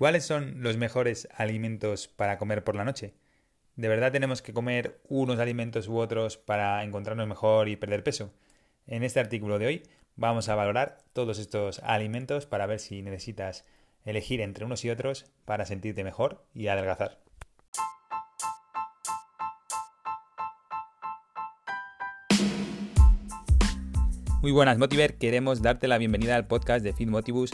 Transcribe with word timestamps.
¿Cuáles 0.00 0.24
son 0.24 0.62
los 0.62 0.78
mejores 0.78 1.28
alimentos 1.36 2.08
para 2.08 2.38
comer 2.38 2.64
por 2.64 2.74
la 2.74 2.86
noche? 2.86 3.12
¿De 3.76 3.86
verdad 3.86 4.10
tenemos 4.10 4.40
que 4.40 4.54
comer 4.54 4.98
unos 5.10 5.38
alimentos 5.38 5.88
u 5.88 5.98
otros 5.98 6.38
para 6.38 6.82
encontrarnos 6.84 7.28
mejor 7.28 7.68
y 7.68 7.76
perder 7.76 8.02
peso? 8.02 8.32
En 8.86 9.02
este 9.02 9.20
artículo 9.20 9.58
de 9.58 9.66
hoy 9.66 9.82
vamos 10.16 10.48
a 10.48 10.54
valorar 10.54 10.96
todos 11.12 11.38
estos 11.38 11.80
alimentos 11.80 12.46
para 12.46 12.64
ver 12.64 12.80
si 12.80 13.02
necesitas 13.02 13.66
elegir 14.06 14.40
entre 14.40 14.64
unos 14.64 14.86
y 14.86 14.88
otros 14.88 15.26
para 15.44 15.66
sentirte 15.66 16.02
mejor 16.02 16.46
y 16.54 16.68
adelgazar. 16.68 17.18
Muy 24.40 24.52
buenas, 24.52 24.78
Motiver. 24.78 25.18
Queremos 25.18 25.60
darte 25.60 25.88
la 25.88 25.98
bienvenida 25.98 26.36
al 26.36 26.46
podcast 26.46 26.82
de 26.82 26.94
Fit 26.94 27.10
Motivus 27.10 27.50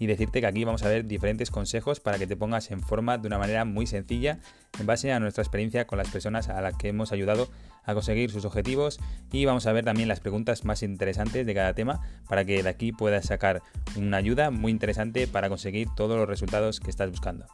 y 0.00 0.06
decirte 0.06 0.40
que 0.40 0.46
aquí 0.46 0.64
vamos 0.64 0.82
a 0.82 0.88
ver 0.88 1.06
diferentes 1.06 1.50
consejos 1.50 2.00
para 2.00 2.18
que 2.18 2.26
te 2.26 2.34
pongas 2.34 2.70
en 2.70 2.80
forma 2.80 3.18
de 3.18 3.28
una 3.28 3.38
manera 3.38 3.66
muy 3.66 3.86
sencilla 3.86 4.38
en 4.80 4.86
base 4.86 5.12
a 5.12 5.20
nuestra 5.20 5.42
experiencia 5.42 5.86
con 5.86 5.98
las 5.98 6.08
personas 6.08 6.48
a 6.48 6.60
las 6.62 6.74
que 6.76 6.88
hemos 6.88 7.12
ayudado 7.12 7.50
a 7.84 7.92
conseguir 7.92 8.30
sus 8.30 8.46
objetivos 8.46 8.98
y 9.30 9.44
vamos 9.44 9.66
a 9.66 9.72
ver 9.72 9.84
también 9.84 10.08
las 10.08 10.20
preguntas 10.20 10.64
más 10.64 10.82
interesantes 10.82 11.44
de 11.44 11.54
cada 11.54 11.74
tema 11.74 12.00
para 12.28 12.46
que 12.46 12.62
de 12.62 12.68
aquí 12.68 12.92
puedas 12.92 13.26
sacar 13.26 13.62
una 13.94 14.16
ayuda 14.16 14.50
muy 14.50 14.72
interesante 14.72 15.26
para 15.26 15.50
conseguir 15.50 15.88
todos 15.94 16.16
los 16.16 16.26
resultados 16.26 16.80
que 16.80 16.88
estás 16.88 17.10
buscando. 17.10 17.46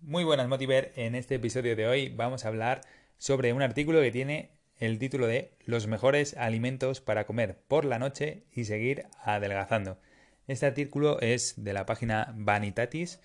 Muy 0.00 0.24
buenas 0.24 0.48
Motiver, 0.48 0.92
en 0.96 1.14
este 1.16 1.34
episodio 1.34 1.76
de 1.76 1.86
hoy 1.86 2.08
vamos 2.08 2.46
a 2.46 2.48
hablar 2.48 2.80
sobre 3.18 3.52
un 3.52 3.60
artículo 3.60 4.00
que 4.00 4.10
tiene 4.10 4.55
el 4.78 4.98
título 4.98 5.26
de 5.26 5.52
Los 5.64 5.86
mejores 5.86 6.36
alimentos 6.36 7.00
para 7.00 7.26
comer 7.26 7.58
por 7.66 7.84
la 7.84 7.98
noche 7.98 8.42
y 8.52 8.64
seguir 8.64 9.06
adelgazando. 9.22 9.98
Este 10.48 10.66
artículo 10.66 11.20
es 11.20 11.54
de 11.56 11.72
la 11.72 11.86
página 11.86 12.34
Vanitatis 12.36 13.20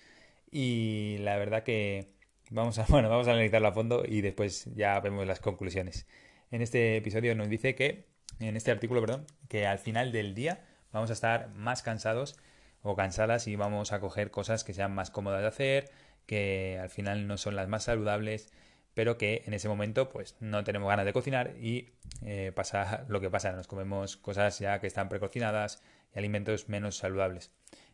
y 0.50 1.18
la 1.20 1.36
verdad 1.36 1.62
que 1.62 2.08
vamos 2.50 2.78
a, 2.78 2.86
bueno, 2.88 3.10
vamos 3.10 3.28
a 3.28 3.32
analizarlo 3.32 3.68
a 3.68 3.72
fondo 3.72 4.02
y 4.06 4.22
después 4.22 4.66
ya 4.74 4.98
vemos 5.00 5.26
las 5.26 5.40
conclusiones. 5.40 6.06
En 6.50 6.62
este 6.62 6.96
episodio 6.96 7.34
nos 7.34 7.48
dice 7.48 7.74
que, 7.74 8.06
en 8.40 8.56
este 8.56 8.70
artículo, 8.70 9.00
perdón, 9.00 9.26
que 9.48 9.66
al 9.66 9.78
final 9.78 10.10
del 10.12 10.34
día 10.34 10.64
vamos 10.90 11.10
a 11.10 11.12
estar 11.12 11.50
más 11.54 11.82
cansados 11.82 12.36
o 12.82 12.96
cansadas 12.96 13.46
y 13.46 13.56
vamos 13.56 13.92
a 13.92 14.00
coger 14.00 14.30
cosas 14.30 14.64
que 14.64 14.74
sean 14.74 14.94
más 14.94 15.10
cómodas 15.10 15.42
de 15.42 15.48
hacer, 15.48 15.90
que 16.26 16.78
al 16.80 16.88
final 16.88 17.26
no 17.26 17.36
son 17.36 17.56
las 17.56 17.68
más 17.68 17.84
saludables 17.84 18.50
pero 18.94 19.18
que 19.18 19.42
en 19.46 19.54
ese 19.54 19.68
momento 19.68 20.08
pues 20.08 20.36
no 20.40 20.64
tenemos 20.64 20.88
ganas 20.88 21.04
de 21.04 21.12
cocinar 21.12 21.54
y 21.60 21.90
eh, 22.24 22.52
pasa 22.54 23.04
lo 23.08 23.20
que 23.20 23.30
pasa, 23.30 23.52
nos 23.52 23.66
comemos 23.66 24.16
cosas 24.16 24.58
ya 24.58 24.80
que 24.80 24.86
están 24.86 25.08
precocinadas 25.08 25.82
y 26.14 26.18
alimentos 26.18 26.68
menos 26.68 26.96
saludables. 26.96 27.50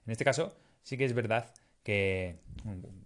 En 0.07 0.13
este 0.13 0.25
caso 0.25 0.57
sí 0.83 0.97
que 0.97 1.05
es 1.05 1.13
verdad 1.13 1.53
que 1.83 2.37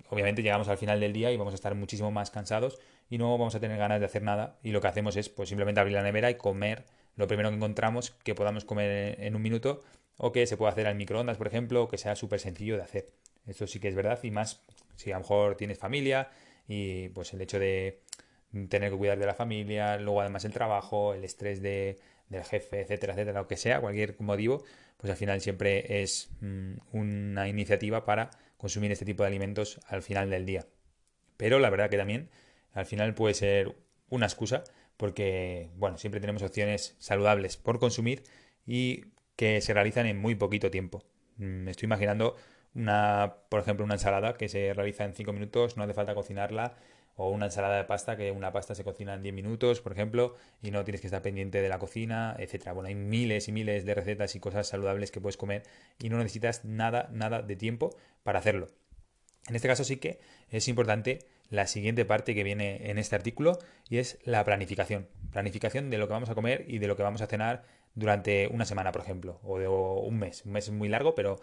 obviamente 0.08 0.42
llegamos 0.42 0.68
al 0.68 0.78
final 0.78 1.00
del 1.00 1.12
día 1.12 1.30
y 1.30 1.36
vamos 1.36 1.54
a 1.54 1.56
estar 1.56 1.74
muchísimo 1.74 2.10
más 2.10 2.30
cansados 2.30 2.78
y 3.08 3.18
no 3.18 3.30
vamos 3.36 3.54
a 3.54 3.60
tener 3.60 3.78
ganas 3.78 4.00
de 4.00 4.06
hacer 4.06 4.22
nada 4.22 4.58
y 4.62 4.70
lo 4.70 4.80
que 4.80 4.88
hacemos 4.88 5.16
es 5.16 5.28
pues 5.28 5.48
simplemente 5.48 5.80
abrir 5.80 5.94
la 5.94 6.02
nevera 6.02 6.30
y 6.30 6.36
comer 6.36 6.84
lo 7.16 7.26
primero 7.26 7.50
que 7.50 7.56
encontramos 7.56 8.10
que 8.10 8.34
podamos 8.34 8.64
comer 8.64 9.20
en 9.20 9.36
un 9.36 9.42
minuto 9.42 9.82
o 10.16 10.32
que 10.32 10.46
se 10.46 10.56
pueda 10.56 10.72
hacer 10.72 10.86
al 10.86 10.94
microondas, 10.94 11.36
por 11.36 11.46
ejemplo, 11.46 11.82
o 11.82 11.88
que 11.88 11.98
sea 11.98 12.16
súper 12.16 12.40
sencillo 12.40 12.76
de 12.76 12.82
hacer. 12.82 13.12
Esto 13.46 13.66
sí 13.66 13.80
que 13.80 13.88
es 13.88 13.94
verdad 13.94 14.18
y 14.22 14.30
más 14.30 14.62
si 14.96 15.10
a 15.10 15.14
lo 15.14 15.20
mejor 15.20 15.56
tienes 15.56 15.78
familia 15.78 16.30
y 16.68 17.08
pues 17.10 17.32
el 17.34 17.40
hecho 17.40 17.58
de 17.58 18.00
tener 18.68 18.90
que 18.90 18.96
cuidar 18.96 19.18
de 19.18 19.26
la 19.26 19.34
familia, 19.34 19.96
luego 19.98 20.20
además 20.20 20.44
el 20.44 20.52
trabajo, 20.52 21.14
el 21.14 21.24
estrés 21.24 21.62
de, 21.62 21.98
del 22.28 22.44
jefe, 22.44 22.80
etcétera, 22.80 23.14
etcétera, 23.14 23.40
lo 23.40 23.48
que 23.48 23.56
sea, 23.56 23.80
cualquier 23.80 24.20
motivo, 24.20 24.62
pues 24.96 25.10
al 25.10 25.16
final 25.16 25.40
siempre 25.40 26.02
es 26.02 26.30
mm, 26.40 26.74
una 26.92 27.48
iniciativa 27.48 28.04
para 28.04 28.30
consumir 28.56 28.92
este 28.92 29.04
tipo 29.04 29.22
de 29.22 29.28
alimentos 29.28 29.80
al 29.88 30.02
final 30.02 30.30
del 30.30 30.46
día. 30.46 30.66
Pero 31.36 31.58
la 31.58 31.70
verdad 31.70 31.90
que 31.90 31.96
también 31.96 32.28
al 32.72 32.86
final 32.86 33.14
puede 33.14 33.34
ser 33.34 33.74
una 34.10 34.26
excusa 34.26 34.64
porque, 34.96 35.70
bueno, 35.76 35.98
siempre 35.98 36.20
tenemos 36.20 36.42
opciones 36.42 36.94
saludables 36.98 37.56
por 37.56 37.78
consumir 37.78 38.22
y 38.66 39.06
que 39.36 39.60
se 39.60 39.74
realizan 39.74 40.06
en 40.06 40.18
muy 40.18 40.34
poquito 40.34 40.70
tiempo. 40.70 41.02
Mm, 41.38 41.64
me 41.64 41.70
estoy 41.70 41.86
imaginando 41.86 42.36
una, 42.74 43.36
por 43.48 43.60
ejemplo, 43.60 43.84
una 43.84 43.94
ensalada 43.94 44.34
que 44.34 44.48
se 44.48 44.72
realiza 44.74 45.04
en 45.04 45.14
5 45.14 45.32
minutos, 45.32 45.76
no 45.76 45.84
hace 45.84 45.94
falta 45.94 46.14
cocinarla, 46.14 46.74
o 47.14 47.30
una 47.30 47.46
ensalada 47.46 47.76
de 47.76 47.84
pasta, 47.84 48.16
que 48.16 48.30
una 48.30 48.52
pasta 48.52 48.74
se 48.74 48.84
cocina 48.84 49.14
en 49.14 49.22
10 49.22 49.34
minutos, 49.34 49.80
por 49.80 49.92
ejemplo, 49.92 50.34
y 50.62 50.70
no 50.70 50.82
tienes 50.84 51.00
que 51.00 51.08
estar 51.08 51.22
pendiente 51.22 51.60
de 51.60 51.68
la 51.68 51.78
cocina, 51.78 52.34
etcétera. 52.38 52.72
Bueno, 52.72 52.88
hay 52.88 52.94
miles 52.94 53.48
y 53.48 53.52
miles 53.52 53.84
de 53.84 53.94
recetas 53.94 54.34
y 54.34 54.40
cosas 54.40 54.66
saludables 54.66 55.10
que 55.10 55.20
puedes 55.20 55.36
comer 55.36 55.62
y 55.98 56.08
no 56.08 56.18
necesitas 56.18 56.64
nada, 56.64 57.08
nada 57.12 57.42
de 57.42 57.56
tiempo 57.56 57.94
para 58.22 58.38
hacerlo. 58.38 58.68
En 59.48 59.56
este 59.56 59.68
caso 59.68 59.84
sí 59.84 59.96
que 59.96 60.20
es 60.50 60.68
importante 60.68 61.18
la 61.50 61.66
siguiente 61.66 62.04
parte 62.04 62.34
que 62.34 62.44
viene 62.44 62.90
en 62.90 62.98
este 62.98 63.14
artículo 63.14 63.58
y 63.90 63.98
es 63.98 64.18
la 64.24 64.42
planificación. 64.44 65.08
Planificación 65.32 65.90
de 65.90 65.98
lo 65.98 66.06
que 66.06 66.14
vamos 66.14 66.30
a 66.30 66.34
comer 66.34 66.64
y 66.66 66.78
de 66.78 66.86
lo 66.86 66.96
que 66.96 67.02
vamos 67.02 67.20
a 67.20 67.26
cenar 67.26 67.64
durante 67.94 68.48
una 68.48 68.64
semana, 68.64 68.90
por 68.90 69.02
ejemplo, 69.02 69.38
o 69.42 69.58
de 69.58 69.68
un 69.68 70.18
mes. 70.18 70.46
Un 70.46 70.52
mes 70.52 70.68
es 70.68 70.72
muy 70.72 70.88
largo, 70.88 71.14
pero 71.14 71.40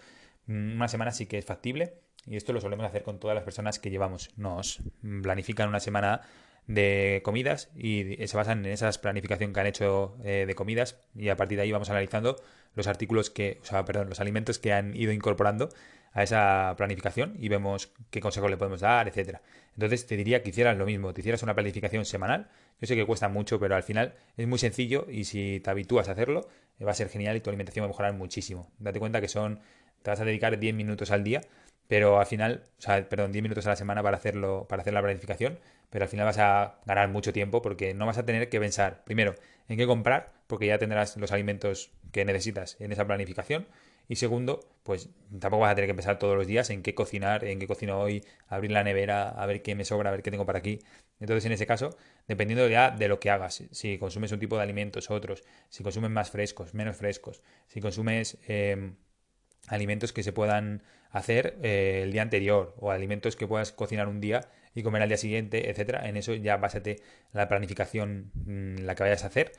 una 0.47 0.87
semana 0.87 1.11
sí 1.11 1.25
que 1.25 1.37
es 1.37 1.45
factible 1.45 2.01
y 2.25 2.35
esto 2.35 2.53
lo 2.53 2.61
solemos 2.61 2.85
hacer 2.85 3.03
con 3.03 3.19
todas 3.19 3.35
las 3.35 3.43
personas 3.43 3.79
que 3.79 3.89
llevamos. 3.89 4.31
Nos 4.37 4.81
planifican 5.21 5.69
una 5.69 5.79
semana 5.79 6.21
de 6.67 7.21
comidas 7.23 7.71
y 7.75 8.15
se 8.27 8.37
basan 8.37 8.65
en 8.65 8.71
esa 8.71 8.91
planificación 8.91 9.53
que 9.53 9.59
han 9.59 9.67
hecho 9.67 10.17
eh, 10.23 10.45
de 10.47 10.55
comidas 10.55 10.99
y 11.15 11.29
a 11.29 11.35
partir 11.35 11.57
de 11.57 11.63
ahí 11.63 11.71
vamos 11.71 11.89
analizando 11.89 12.35
los 12.75 12.87
artículos 12.87 13.31
que, 13.31 13.57
o 13.61 13.65
sea, 13.65 13.85
perdón, 13.85 14.09
los 14.09 14.19
alimentos 14.19 14.59
que 14.59 14.71
han 14.73 14.95
ido 14.95 15.11
incorporando 15.11 15.69
a 16.13 16.23
esa 16.23 16.73
planificación 16.77 17.35
y 17.39 17.49
vemos 17.49 17.91
qué 18.09 18.19
consejos 18.19 18.49
le 18.49 18.57
podemos 18.57 18.81
dar, 18.81 19.07
etcétera. 19.07 19.41
Entonces 19.73 20.05
te 20.07 20.17
diría 20.17 20.43
que 20.43 20.49
hicieras 20.49 20.77
lo 20.77 20.85
mismo, 20.85 21.13
te 21.13 21.21
hicieras 21.21 21.43
una 21.43 21.53
planificación 21.53 22.05
semanal. 22.05 22.49
Yo 22.81 22.87
sé 22.87 22.95
que 22.95 23.05
cuesta 23.05 23.29
mucho, 23.29 23.59
pero 23.59 23.75
al 23.75 23.83
final 23.83 24.15
es 24.37 24.47
muy 24.47 24.59
sencillo 24.59 25.05
y 25.09 25.25
si 25.25 25.59
te 25.59 25.69
habitúas 25.69 26.09
a 26.09 26.13
hacerlo, 26.13 26.49
va 26.85 26.91
a 26.91 26.95
ser 26.95 27.09
genial 27.09 27.35
y 27.35 27.41
tu 27.41 27.49
alimentación 27.49 27.83
va 27.83 27.87
a 27.87 27.89
mejorar 27.89 28.13
muchísimo. 28.13 28.71
Date 28.79 28.99
cuenta 28.99 29.21
que 29.21 29.27
son 29.27 29.59
te 30.01 30.11
vas 30.11 30.19
a 30.19 30.25
dedicar 30.25 30.57
10 30.57 30.75
minutos 30.75 31.11
al 31.11 31.23
día, 31.23 31.41
pero 31.87 32.19
al 32.19 32.25
final, 32.25 32.63
o 32.77 32.81
sea, 32.81 33.07
perdón, 33.09 33.31
10 33.31 33.43
minutos 33.43 33.65
a 33.65 33.69
la 33.69 33.75
semana 33.75 34.01
para 34.03 34.17
hacerlo, 34.17 34.65
para 34.69 34.81
hacer 34.81 34.93
la 34.93 35.01
planificación, 35.01 35.59
pero 35.89 36.05
al 36.05 36.09
final 36.09 36.25
vas 36.25 36.37
a 36.37 36.79
ganar 36.85 37.09
mucho 37.09 37.33
tiempo 37.33 37.61
porque 37.61 37.93
no 37.93 38.05
vas 38.05 38.17
a 38.17 38.25
tener 38.25 38.49
que 38.49 38.59
pensar, 38.59 39.03
primero, 39.03 39.35
en 39.67 39.77
qué 39.77 39.85
comprar, 39.87 40.31
porque 40.47 40.67
ya 40.67 40.77
tendrás 40.77 41.17
los 41.17 41.31
alimentos 41.31 41.91
que 42.11 42.25
necesitas 42.25 42.77
en 42.79 42.91
esa 42.91 43.05
planificación. 43.05 43.67
Y 44.09 44.15
segundo, 44.15 44.59
pues 44.83 45.09
tampoco 45.39 45.61
vas 45.61 45.71
a 45.71 45.75
tener 45.75 45.87
que 45.87 45.93
pensar 45.93 46.17
todos 46.17 46.35
los 46.35 46.47
días 46.47 46.71
en 46.71 46.81
qué 46.81 46.95
cocinar, 46.95 47.45
en 47.45 47.59
qué 47.59 47.67
cocino 47.67 47.99
hoy, 47.99 48.25
abrir 48.47 48.71
la 48.71 48.83
nevera, 48.83 49.29
a 49.29 49.45
ver 49.45 49.61
qué 49.61 49.75
me 49.75 49.85
sobra, 49.85 50.09
a 50.09 50.11
ver 50.11 50.23
qué 50.23 50.31
tengo 50.31 50.47
para 50.47 50.59
aquí. 50.59 50.79
Entonces, 51.19 51.45
en 51.45 51.51
ese 51.51 51.67
caso, 51.67 51.95
dependiendo 52.27 52.67
ya 52.67 52.89
de 52.89 53.07
lo 53.07 53.19
que 53.19 53.29
hagas, 53.29 53.63
si 53.71 53.99
consumes 53.99 54.31
un 54.31 54.39
tipo 54.39 54.57
de 54.57 54.63
alimentos, 54.63 55.11
otros, 55.11 55.43
si 55.69 55.83
consumes 55.83 56.09
más 56.09 56.31
frescos, 56.31 56.73
menos 56.73 56.97
frescos, 56.97 57.43
si 57.67 57.81
consumes 57.81 58.39
eh, 58.47 58.93
alimentos 59.67 60.11
que 60.11 60.23
se 60.23 60.33
puedan 60.33 60.81
hacer 61.11 61.59
eh, 61.61 62.01
el 62.03 62.11
día 62.11 62.23
anterior 62.23 62.73
o 62.79 62.89
alimentos 62.91 63.35
que 63.35 63.45
puedas 63.45 63.71
cocinar 63.71 64.07
un 64.07 64.21
día 64.21 64.49
y 64.73 64.81
comer 64.81 65.03
al 65.03 65.09
día 65.09 65.17
siguiente, 65.17 65.69
etcétera. 65.69 66.09
En 66.09 66.17
eso 66.17 66.33
ya 66.33 66.57
básate 66.57 66.97
la 67.31 67.47
planificación 67.47 68.31
mm, 68.33 68.85
la 68.85 68.95
que 68.95 69.03
vayas 69.03 69.23
a 69.23 69.27
hacer. 69.27 69.51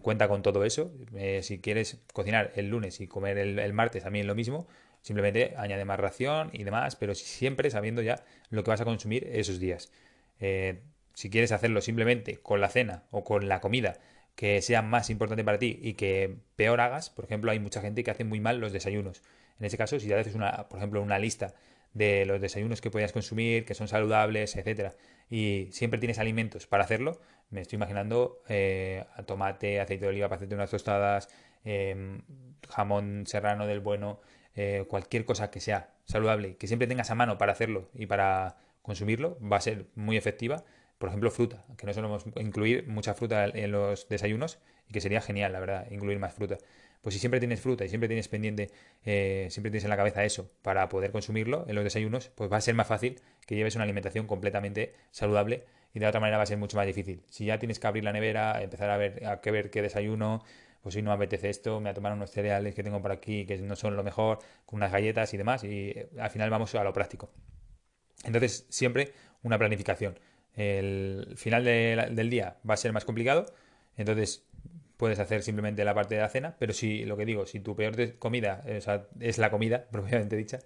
Cuenta 0.00 0.26
con 0.28 0.42
todo 0.42 0.64
eso. 0.64 0.92
Eh, 1.14 1.40
si 1.42 1.60
quieres 1.60 2.00
cocinar 2.12 2.52
el 2.56 2.68
lunes 2.70 3.00
y 3.00 3.06
comer 3.06 3.38
el, 3.38 3.72
martes 3.72 4.02
también 4.02 4.26
lo 4.26 4.34
mismo, 4.34 4.66
simplemente 5.00 5.54
añade 5.56 5.84
más 5.84 6.00
ración 6.00 6.50
y 6.52 6.64
demás, 6.64 6.96
pero 6.96 7.14
siempre 7.14 7.70
sabiendo 7.70 8.02
ya 8.02 8.24
lo 8.50 8.64
que 8.64 8.70
vas 8.70 8.80
a 8.80 8.84
consumir 8.84 9.28
esos 9.30 9.60
días. 9.60 9.92
Eh, 10.40 10.80
si 11.14 11.30
quieres 11.30 11.52
hacerlo 11.52 11.80
simplemente 11.80 12.38
con 12.38 12.60
la 12.60 12.68
cena 12.68 13.04
o 13.10 13.22
con 13.22 13.48
la 13.48 13.60
comida 13.60 13.98
que 14.34 14.60
sea 14.60 14.82
más 14.82 15.08
importante 15.08 15.44
para 15.44 15.58
ti 15.58 15.78
y 15.80 15.94
que 15.94 16.36
peor 16.56 16.80
hagas, 16.80 17.08
por 17.08 17.24
ejemplo, 17.24 17.50
hay 17.50 17.60
mucha 17.60 17.80
gente 17.80 18.04
que 18.04 18.10
hace 18.10 18.24
muy 18.24 18.40
mal 18.40 18.58
los 18.58 18.72
desayunos. 18.72 19.22
En 19.58 19.66
ese 19.66 19.78
caso, 19.78 19.98
si 19.98 20.08
ya 20.08 20.18
haces 20.18 20.34
una, 20.34 20.68
por 20.68 20.78
ejemplo, 20.78 21.00
una 21.00 21.18
lista 21.18 21.54
de 21.96 22.26
los 22.26 22.40
desayunos 22.42 22.82
que 22.82 22.90
podías 22.90 23.12
consumir, 23.12 23.64
que 23.64 23.74
son 23.74 23.88
saludables, 23.88 24.54
etcétera, 24.56 24.94
y 25.30 25.68
siempre 25.72 25.98
tienes 25.98 26.18
alimentos 26.18 26.66
para 26.66 26.84
hacerlo, 26.84 27.20
me 27.48 27.62
estoy 27.62 27.76
imaginando 27.76 28.42
eh, 28.48 29.04
tomate, 29.24 29.80
aceite 29.80 30.04
de 30.04 30.10
oliva 30.10 30.28
para 30.28 30.36
hacerte 30.36 30.54
unas 30.54 30.70
tostadas, 30.70 31.30
em, 31.64 32.20
jamón 32.68 33.24
serrano 33.26 33.66
del 33.66 33.80
bueno, 33.80 34.20
eh, 34.54 34.84
cualquier 34.88 35.24
cosa 35.24 35.50
que 35.50 35.60
sea 35.60 35.94
saludable, 36.04 36.56
que 36.56 36.66
siempre 36.66 36.86
tengas 36.86 37.10
a 37.10 37.14
mano 37.14 37.38
para 37.38 37.52
hacerlo 37.52 37.88
y 37.94 38.04
para 38.06 38.56
consumirlo, 38.82 39.38
va 39.40 39.56
a 39.56 39.60
ser 39.60 39.86
muy 39.94 40.16
efectiva. 40.18 40.64
Por 40.98 41.08
ejemplo, 41.08 41.30
fruta, 41.30 41.64
que 41.76 41.86
no 41.86 41.94
solemos 41.94 42.24
incluir 42.36 42.86
mucha 42.88 43.14
fruta 43.14 43.46
en 43.46 43.72
los 43.72 44.08
desayunos 44.08 44.58
y 44.88 44.92
que 44.92 45.00
sería 45.00 45.20
genial, 45.20 45.52
la 45.52 45.60
verdad, 45.60 45.86
incluir 45.90 46.18
más 46.18 46.34
fruta 46.34 46.58
pues 47.06 47.14
si 47.14 47.20
siempre 47.20 47.38
tienes 47.38 47.60
fruta 47.60 47.84
y 47.84 47.88
siempre 47.88 48.08
tienes 48.08 48.26
pendiente, 48.26 48.68
eh, 49.04 49.46
siempre 49.48 49.70
tienes 49.70 49.84
en 49.84 49.90
la 49.90 49.96
cabeza 49.96 50.24
eso 50.24 50.50
para 50.62 50.88
poder 50.88 51.12
consumirlo 51.12 51.64
en 51.68 51.76
los 51.76 51.84
desayunos, 51.84 52.32
pues 52.34 52.50
va 52.50 52.56
a 52.56 52.60
ser 52.60 52.74
más 52.74 52.88
fácil 52.88 53.20
que 53.46 53.54
lleves 53.54 53.76
una 53.76 53.84
alimentación 53.84 54.26
completamente 54.26 54.92
saludable 55.12 55.66
y 55.94 56.00
de 56.00 56.08
otra 56.08 56.18
manera 56.18 56.38
va 56.38 56.42
a 56.42 56.46
ser 56.46 56.58
mucho 56.58 56.76
más 56.76 56.84
difícil. 56.84 57.22
Si 57.30 57.44
ya 57.44 57.60
tienes 57.60 57.78
que 57.78 57.86
abrir 57.86 58.02
la 58.02 58.12
nevera, 58.12 58.60
empezar 58.60 58.90
a 58.90 58.96
ver 58.96 59.24
a 59.24 59.40
qué 59.40 59.52
ver 59.52 59.70
qué 59.70 59.82
desayuno, 59.82 60.42
pues 60.82 60.96
hoy 60.96 61.02
no 61.02 61.10
me 61.10 61.14
apetece 61.14 61.48
esto, 61.48 61.78
me 61.78 61.84
voy 61.84 61.90
a 61.90 61.94
tomar 61.94 62.12
unos 62.12 62.32
cereales 62.32 62.74
que 62.74 62.82
tengo 62.82 63.00
por 63.00 63.12
aquí 63.12 63.46
que 63.46 63.56
no 63.58 63.76
son 63.76 63.94
lo 63.94 64.02
mejor, 64.02 64.40
con 64.64 64.78
unas 64.78 64.90
galletas 64.90 65.32
y 65.32 65.36
demás, 65.36 65.62
y 65.62 65.90
eh, 65.90 66.08
al 66.18 66.30
final 66.30 66.50
vamos 66.50 66.74
a 66.74 66.82
lo 66.82 66.92
práctico. 66.92 67.30
Entonces, 68.24 68.66
siempre 68.68 69.12
una 69.44 69.58
planificación. 69.58 70.18
El 70.56 71.34
final 71.36 71.62
del 71.62 72.30
día 72.30 72.56
va 72.68 72.74
a 72.74 72.76
ser 72.76 72.92
más 72.92 73.04
complicado, 73.04 73.46
entonces 73.96 74.45
puedes 74.96 75.18
hacer 75.18 75.42
simplemente 75.42 75.84
la 75.84 75.94
parte 75.94 76.14
de 76.14 76.20
la 76.20 76.28
cena, 76.28 76.56
pero 76.58 76.72
si 76.72 77.04
lo 77.04 77.16
que 77.16 77.24
digo, 77.24 77.46
si 77.46 77.60
tu 77.60 77.76
peor 77.76 78.18
comida 78.18 78.64
es 79.20 79.38
la 79.38 79.50
comida, 79.50 79.86
propiamente 79.92 80.36
dicha, 80.36 80.58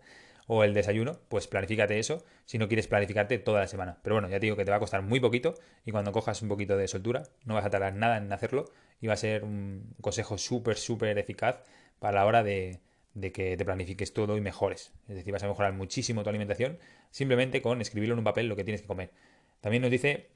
o 0.46 0.64
el 0.64 0.74
desayuno, 0.74 1.20
pues 1.28 1.46
planifícate 1.46 1.98
eso 1.98 2.24
si 2.44 2.58
no 2.58 2.66
quieres 2.66 2.88
planificarte 2.88 3.38
toda 3.38 3.60
la 3.60 3.68
semana. 3.68 3.98
Pero 4.02 4.16
bueno, 4.16 4.28
ya 4.28 4.40
te 4.40 4.46
digo 4.46 4.56
que 4.56 4.64
te 4.64 4.70
va 4.70 4.78
a 4.78 4.80
costar 4.80 5.02
muy 5.02 5.20
poquito 5.20 5.54
y 5.84 5.92
cuando 5.92 6.10
cojas 6.10 6.42
un 6.42 6.48
poquito 6.48 6.76
de 6.76 6.88
soltura 6.88 7.22
no 7.44 7.54
vas 7.54 7.64
a 7.64 7.70
tardar 7.70 7.94
nada 7.94 8.16
en 8.16 8.32
hacerlo 8.32 8.64
y 9.00 9.06
va 9.06 9.14
a 9.14 9.16
ser 9.16 9.44
un 9.44 9.94
consejo 10.00 10.38
súper, 10.38 10.76
súper 10.76 11.18
eficaz 11.18 11.62
para 12.00 12.16
la 12.16 12.26
hora 12.26 12.42
de, 12.42 12.80
de 13.14 13.32
que 13.32 13.56
te 13.56 13.64
planifiques 13.64 14.12
todo 14.12 14.36
y 14.36 14.40
mejores. 14.40 14.92
Es 15.08 15.16
decir, 15.16 15.32
vas 15.32 15.42
a 15.44 15.48
mejorar 15.48 15.72
muchísimo 15.72 16.22
tu 16.22 16.30
alimentación 16.30 16.78
simplemente 17.10 17.62
con 17.62 17.80
escribirlo 17.80 18.14
en 18.14 18.18
un 18.18 18.24
papel 18.24 18.48
lo 18.48 18.56
que 18.56 18.64
tienes 18.64 18.82
que 18.82 18.88
comer. 18.88 19.12
También 19.60 19.82
nos 19.82 19.90
dice 19.90 20.30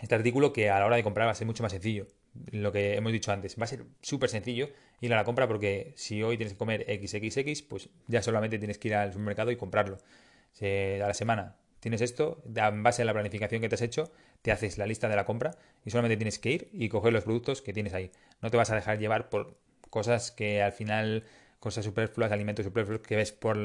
este 0.00 0.14
artículo 0.14 0.52
que 0.52 0.70
a 0.70 0.78
la 0.78 0.86
hora 0.86 0.96
de 0.96 1.02
comprar 1.02 1.26
va 1.26 1.32
a 1.32 1.36
ser 1.36 1.46
mucho 1.46 1.62
más 1.62 1.72
sencillo. 1.72 2.06
Lo 2.50 2.72
que 2.72 2.94
hemos 2.96 3.12
dicho 3.12 3.32
antes, 3.32 3.56
va 3.58 3.64
a 3.64 3.68
ser 3.68 3.84
súper 4.00 4.28
sencillo 4.28 4.70
ir 5.00 5.12
a 5.12 5.16
la 5.16 5.24
compra 5.24 5.46
porque 5.46 5.92
si 5.96 6.22
hoy 6.22 6.36
tienes 6.36 6.54
que 6.54 6.58
comer 6.58 6.84
XXX, 6.84 7.62
pues 7.62 7.88
ya 8.08 8.22
solamente 8.22 8.58
tienes 8.58 8.78
que 8.78 8.88
ir 8.88 8.94
al 8.94 9.12
supermercado 9.12 9.50
y 9.50 9.56
comprarlo. 9.56 9.98
A 10.60 11.06
la 11.06 11.14
semana 11.14 11.56
tienes 11.80 12.00
esto, 12.00 12.42
en 12.54 12.82
base 12.82 13.02
a 13.02 13.04
la 13.04 13.12
planificación 13.12 13.60
que 13.60 13.68
te 13.68 13.74
has 13.74 13.82
hecho, 13.82 14.10
te 14.42 14.52
haces 14.52 14.78
la 14.78 14.86
lista 14.86 15.08
de 15.08 15.16
la 15.16 15.24
compra 15.24 15.52
y 15.84 15.90
solamente 15.90 16.16
tienes 16.16 16.38
que 16.38 16.50
ir 16.50 16.68
y 16.72 16.88
coger 16.88 17.12
los 17.12 17.24
productos 17.24 17.60
que 17.60 17.72
tienes 17.72 17.92
ahí. 17.92 18.10
No 18.40 18.50
te 18.50 18.56
vas 18.56 18.70
a 18.70 18.74
dejar 18.74 18.98
llevar 18.98 19.28
por 19.28 19.58
cosas 19.90 20.30
que 20.30 20.62
al 20.62 20.72
final, 20.72 21.24
cosas 21.60 21.84
superfluas, 21.84 22.32
alimentos 22.32 22.64
superfluos 22.64 23.02
que 23.02 23.16
ves 23.16 23.32
por 23.32 23.56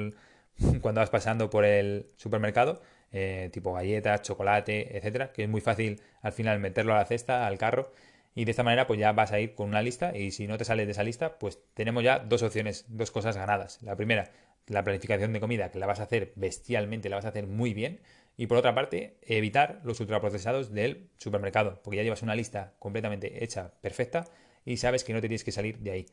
cuando 0.81 0.99
vas 0.99 1.09
pasando 1.09 1.49
por 1.49 1.63
el 1.63 2.07
supermercado, 2.17 2.81
eh, 3.11 3.49
tipo 3.53 3.73
galletas, 3.73 4.21
chocolate, 4.21 4.97
etcétera, 4.97 5.31
que 5.31 5.43
es 5.43 5.49
muy 5.49 5.61
fácil 5.61 6.01
al 6.21 6.33
final 6.33 6.59
meterlo 6.59 6.93
a 6.93 6.97
la 6.97 7.05
cesta, 7.05 7.47
al 7.47 7.57
carro 7.57 7.91
y 8.35 8.45
de 8.45 8.51
esta 8.51 8.63
manera 8.63 8.87
pues 8.87 8.99
ya 8.99 9.11
vas 9.11 9.31
a 9.31 9.39
ir 9.39 9.55
con 9.55 9.69
una 9.69 9.81
lista 9.81 10.15
y 10.15 10.31
si 10.31 10.47
no 10.47 10.57
te 10.57 10.65
sales 10.65 10.85
de 10.85 10.91
esa 10.91 11.03
lista 11.03 11.39
pues 11.39 11.59
tenemos 11.73 12.03
ya 12.03 12.19
dos 12.19 12.43
opciones, 12.43 12.85
dos 12.87 13.11
cosas 13.11 13.35
ganadas. 13.35 13.81
La 13.81 13.95
primera, 13.95 14.31
la 14.67 14.83
planificación 14.83 15.33
de 15.33 15.39
comida 15.39 15.71
que 15.71 15.79
la 15.79 15.87
vas 15.87 15.99
a 15.99 16.03
hacer 16.03 16.33
bestialmente, 16.35 17.09
la 17.09 17.17
vas 17.17 17.25
a 17.25 17.29
hacer 17.29 17.47
muy 17.47 17.73
bien 17.73 17.99
y 18.37 18.47
por 18.47 18.57
otra 18.57 18.73
parte 18.73 19.17
evitar 19.21 19.81
los 19.83 19.99
ultraprocesados 19.99 20.71
del 20.71 21.09
supermercado 21.17 21.81
porque 21.83 21.97
ya 21.97 22.03
llevas 22.03 22.21
una 22.21 22.35
lista 22.35 22.73
completamente 22.79 23.43
hecha, 23.43 23.73
perfecta 23.81 24.25
y 24.65 24.77
sabes 24.77 25.03
que 25.03 25.13
no 25.13 25.21
te 25.21 25.27
tienes 25.27 25.43
que 25.43 25.51
salir 25.51 25.79
de 25.79 25.91
ahí. 25.91 26.05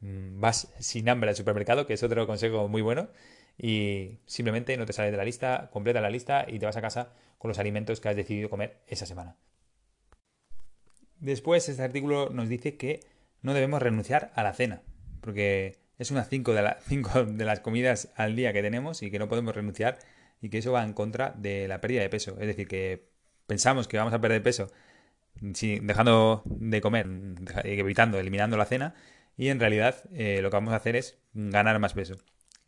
Mm, 0.00 0.40
vas 0.40 0.72
sin 0.78 1.08
hambre 1.08 1.30
al 1.30 1.36
supermercado, 1.36 1.86
que 1.86 1.94
es 1.94 2.02
otro 2.02 2.26
consejo 2.26 2.68
muy 2.68 2.82
bueno, 2.82 3.08
y 3.58 4.18
simplemente 4.26 4.76
no 4.76 4.86
te 4.86 4.92
sales 4.92 5.10
de 5.10 5.18
la 5.18 5.24
lista, 5.24 5.68
completa 5.72 6.00
la 6.00 6.10
lista 6.10 6.46
y 6.48 6.58
te 6.58 6.66
vas 6.66 6.76
a 6.76 6.80
casa 6.80 7.12
con 7.38 7.48
los 7.48 7.58
alimentos 7.58 8.00
que 8.00 8.08
has 8.08 8.16
decidido 8.16 8.48
comer 8.48 8.78
esa 8.86 9.06
semana. 9.06 9.36
Después, 11.20 11.68
este 11.68 11.82
artículo 11.82 12.30
nos 12.30 12.48
dice 12.48 12.76
que 12.76 13.00
no 13.42 13.54
debemos 13.54 13.82
renunciar 13.82 14.32
a 14.34 14.42
la 14.42 14.52
cena, 14.52 14.82
porque 15.20 15.78
es 15.98 16.10
unas 16.10 16.28
5 16.28 16.54
de, 16.54 16.74
de 17.26 17.44
las 17.44 17.60
comidas 17.60 18.12
al 18.16 18.36
día 18.36 18.52
que 18.52 18.62
tenemos 18.62 19.02
y 19.02 19.10
que 19.10 19.18
no 19.18 19.28
podemos 19.28 19.54
renunciar 19.54 19.98
y 20.40 20.50
que 20.50 20.58
eso 20.58 20.72
va 20.72 20.84
en 20.84 20.92
contra 20.92 21.34
de 21.36 21.68
la 21.68 21.80
pérdida 21.80 22.02
de 22.02 22.08
peso. 22.08 22.36
Es 22.40 22.46
decir, 22.46 22.68
que 22.68 23.08
pensamos 23.46 23.88
que 23.88 23.96
vamos 23.96 24.14
a 24.14 24.20
perder 24.20 24.42
peso 24.42 24.70
dejando 25.40 26.42
de 26.46 26.80
comer, 26.80 27.06
evitando, 27.64 28.18
eliminando 28.18 28.56
la 28.56 28.64
cena 28.64 28.94
y 29.36 29.48
en 29.48 29.60
realidad 29.60 29.96
eh, 30.12 30.40
lo 30.42 30.50
que 30.50 30.56
vamos 30.56 30.72
a 30.72 30.76
hacer 30.76 30.96
es 30.96 31.18
ganar 31.32 31.78
más 31.78 31.94
peso. 31.94 32.16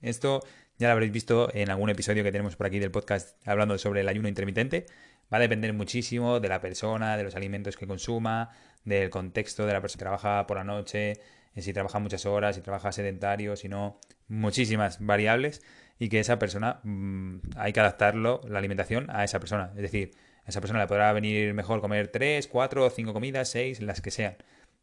Esto 0.00 0.42
ya 0.78 0.88
lo 0.88 0.92
habréis 0.92 1.12
visto 1.12 1.50
en 1.52 1.70
algún 1.70 1.90
episodio 1.90 2.22
que 2.22 2.32
tenemos 2.32 2.56
por 2.56 2.66
aquí 2.66 2.78
del 2.78 2.90
podcast 2.90 3.36
hablando 3.46 3.76
sobre 3.76 4.00
el 4.00 4.08
ayuno 4.08 4.28
intermitente. 4.28 4.86
Va 5.32 5.38
a 5.38 5.40
depender 5.40 5.72
muchísimo 5.72 6.40
de 6.40 6.48
la 6.48 6.60
persona, 6.60 7.16
de 7.16 7.22
los 7.22 7.36
alimentos 7.36 7.76
que 7.76 7.86
consuma, 7.86 8.50
del 8.84 9.10
contexto 9.10 9.66
de 9.66 9.72
la 9.72 9.80
persona 9.80 9.98
que 9.98 10.04
trabaja 10.04 10.46
por 10.46 10.56
la 10.56 10.64
noche, 10.64 11.12
eh, 11.54 11.62
si 11.62 11.72
trabaja 11.72 11.98
muchas 11.98 12.26
horas, 12.26 12.56
si 12.56 12.62
trabaja 12.62 12.92
sedentario, 12.92 13.56
si 13.56 13.68
no, 13.68 14.00
muchísimas 14.28 15.04
variables 15.04 15.62
y 15.98 16.08
que 16.08 16.20
esa 16.20 16.38
persona 16.38 16.80
mm, 16.82 17.38
hay 17.56 17.72
que 17.72 17.80
adaptarlo, 17.80 18.40
la 18.48 18.58
alimentación, 18.58 19.06
a 19.10 19.24
esa 19.24 19.40
persona. 19.40 19.72
Es 19.76 19.82
decir, 19.82 20.12
a 20.46 20.50
esa 20.50 20.60
persona 20.60 20.80
le 20.80 20.86
podrá 20.86 21.12
venir 21.12 21.54
mejor 21.54 21.80
comer 21.80 22.08
3, 22.08 22.46
4, 22.48 22.90
5 22.90 23.12
comidas, 23.12 23.48
6, 23.50 23.82
las 23.82 24.00
que 24.00 24.10
sean. 24.10 24.36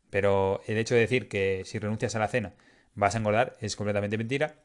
Pero 0.09 0.61
el 0.67 0.77
hecho 0.77 0.95
de 0.95 1.01
decir 1.01 1.27
que 1.27 1.63
si 1.65 1.79
renuncias 1.79 2.15
a 2.15 2.19
la 2.19 2.27
cena 2.27 2.53
vas 2.95 3.15
a 3.15 3.17
engordar 3.19 3.57
es 3.59 3.75
completamente 3.75 4.17
mentira 4.17 4.55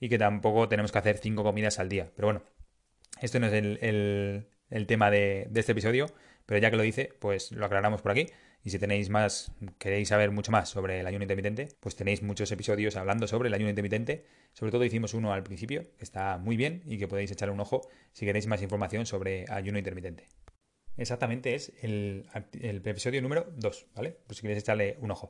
y 0.00 0.08
que 0.08 0.18
tampoco 0.18 0.68
tenemos 0.68 0.92
que 0.92 0.98
hacer 0.98 1.18
5 1.18 1.42
comidas 1.42 1.78
al 1.78 1.88
día. 1.88 2.10
Pero 2.16 2.28
bueno, 2.28 2.42
esto 3.20 3.38
no 3.40 3.46
es 3.46 3.52
el, 3.52 3.78
el 3.82 4.48
tema 4.86 5.10
de, 5.10 5.48
este 5.54 5.72
episodio, 5.72 6.06
pero 6.46 6.60
ya 6.60 6.70
que 6.70 6.76
lo 6.76 6.82
dice, 6.82 7.12
pues 7.18 7.52
lo 7.52 7.66
aclaramos 7.66 8.02
por 8.02 8.12
aquí. 8.12 8.26
Y 8.64 8.70
si 8.70 8.78
tenéis 8.78 9.08
más, 9.08 9.52
queréis 9.78 10.08
saber 10.08 10.30
mucho 10.30 10.50
más 10.50 10.68
sobre 10.68 11.00
el 11.00 11.06
ayuno 11.06 11.22
intermitente, 11.22 11.68
pues 11.80 11.94
tenéis 11.94 12.22
muchos 12.22 12.50
episodios 12.50 12.96
hablando 12.96 13.26
sobre 13.26 13.48
el 13.48 13.54
ayuno 13.54 13.70
intermitente. 13.70 14.26
Sobre 14.52 14.72
todo 14.72 14.84
hicimos 14.84 15.14
uno 15.14 15.32
al 15.32 15.42
principio, 15.42 15.82
que 15.96 16.04
está 16.04 16.38
muy 16.38 16.56
bien 16.56 16.82
y 16.84 16.98
que 16.98 17.08
podéis 17.08 17.30
echarle 17.30 17.54
un 17.54 17.60
ojo 17.60 17.88
si 18.12 18.26
queréis 18.26 18.46
más 18.46 18.60
información 18.62 19.06
sobre 19.06 19.44
ayuno 19.48 19.78
intermitente. 19.78 20.26
Exactamente 20.98 21.54
es 21.54 21.72
el, 21.82 22.28
episodio 22.52 23.22
número 23.22 23.46
2, 23.56 23.86
¿vale? 23.94 24.16
Pues 24.26 24.38
si 24.38 24.42
queréis 24.42 24.62
echarle 24.62 24.96
un 25.00 25.12
ojo. 25.12 25.28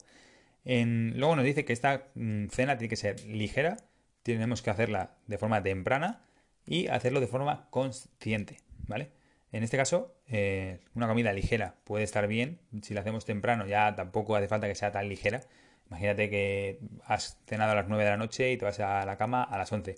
luego 0.65 1.37
nos 1.37 1.45
dice 1.45 1.67
que 1.67 1.75
esta 1.75 2.09
mm, 2.15 2.47
cena 2.49 2.79
tiene 2.79 2.89
que 2.89 2.97
ser 2.97 3.23
ligera, 3.27 3.77
tenemos 4.23 4.63
que 4.63 4.71
hacerla 4.71 5.17
de 5.27 5.37
forma 5.37 5.63
temprana 5.63 6.25
y 6.67 6.87
hacerlo 6.89 7.21
de 7.21 7.27
forma 7.27 7.69
consciente, 7.71 8.57
¿vale? 8.87 9.11
En 9.53 9.63
este 9.63 9.77
caso, 9.77 10.15
eh, 10.29 10.81
una 10.95 11.09
comida 11.09 11.33
ligera 11.33 11.77
puede 11.85 12.05
estar 12.05 12.27
bien. 12.27 12.59
Si 12.83 12.95
la 12.95 13.01
hacemos 13.01 13.25
temprano, 13.25 13.67
ya 13.67 13.95
tampoco 13.95 14.37
hace 14.37 14.49
falta 14.49 14.69
que 14.69 14.75
sea 14.75 14.93
tan 14.93 15.09
ligera. 15.09 15.41
Imagínate 15.89 16.29
que 16.29 16.81
has 17.05 17.39
cenado 17.47 17.73
a 17.73 17.75
las 17.75 17.89
9 17.89 18.05
de 18.05 18.11
la 18.11 18.17
noche 18.19 18.53
y 18.53 18.59
te 18.59 18.65
vas 18.67 18.79
a 18.81 19.07
la 19.07 19.17
cama 19.17 19.43
a 19.43 19.57
las 19.57 19.73
11. 19.73 19.95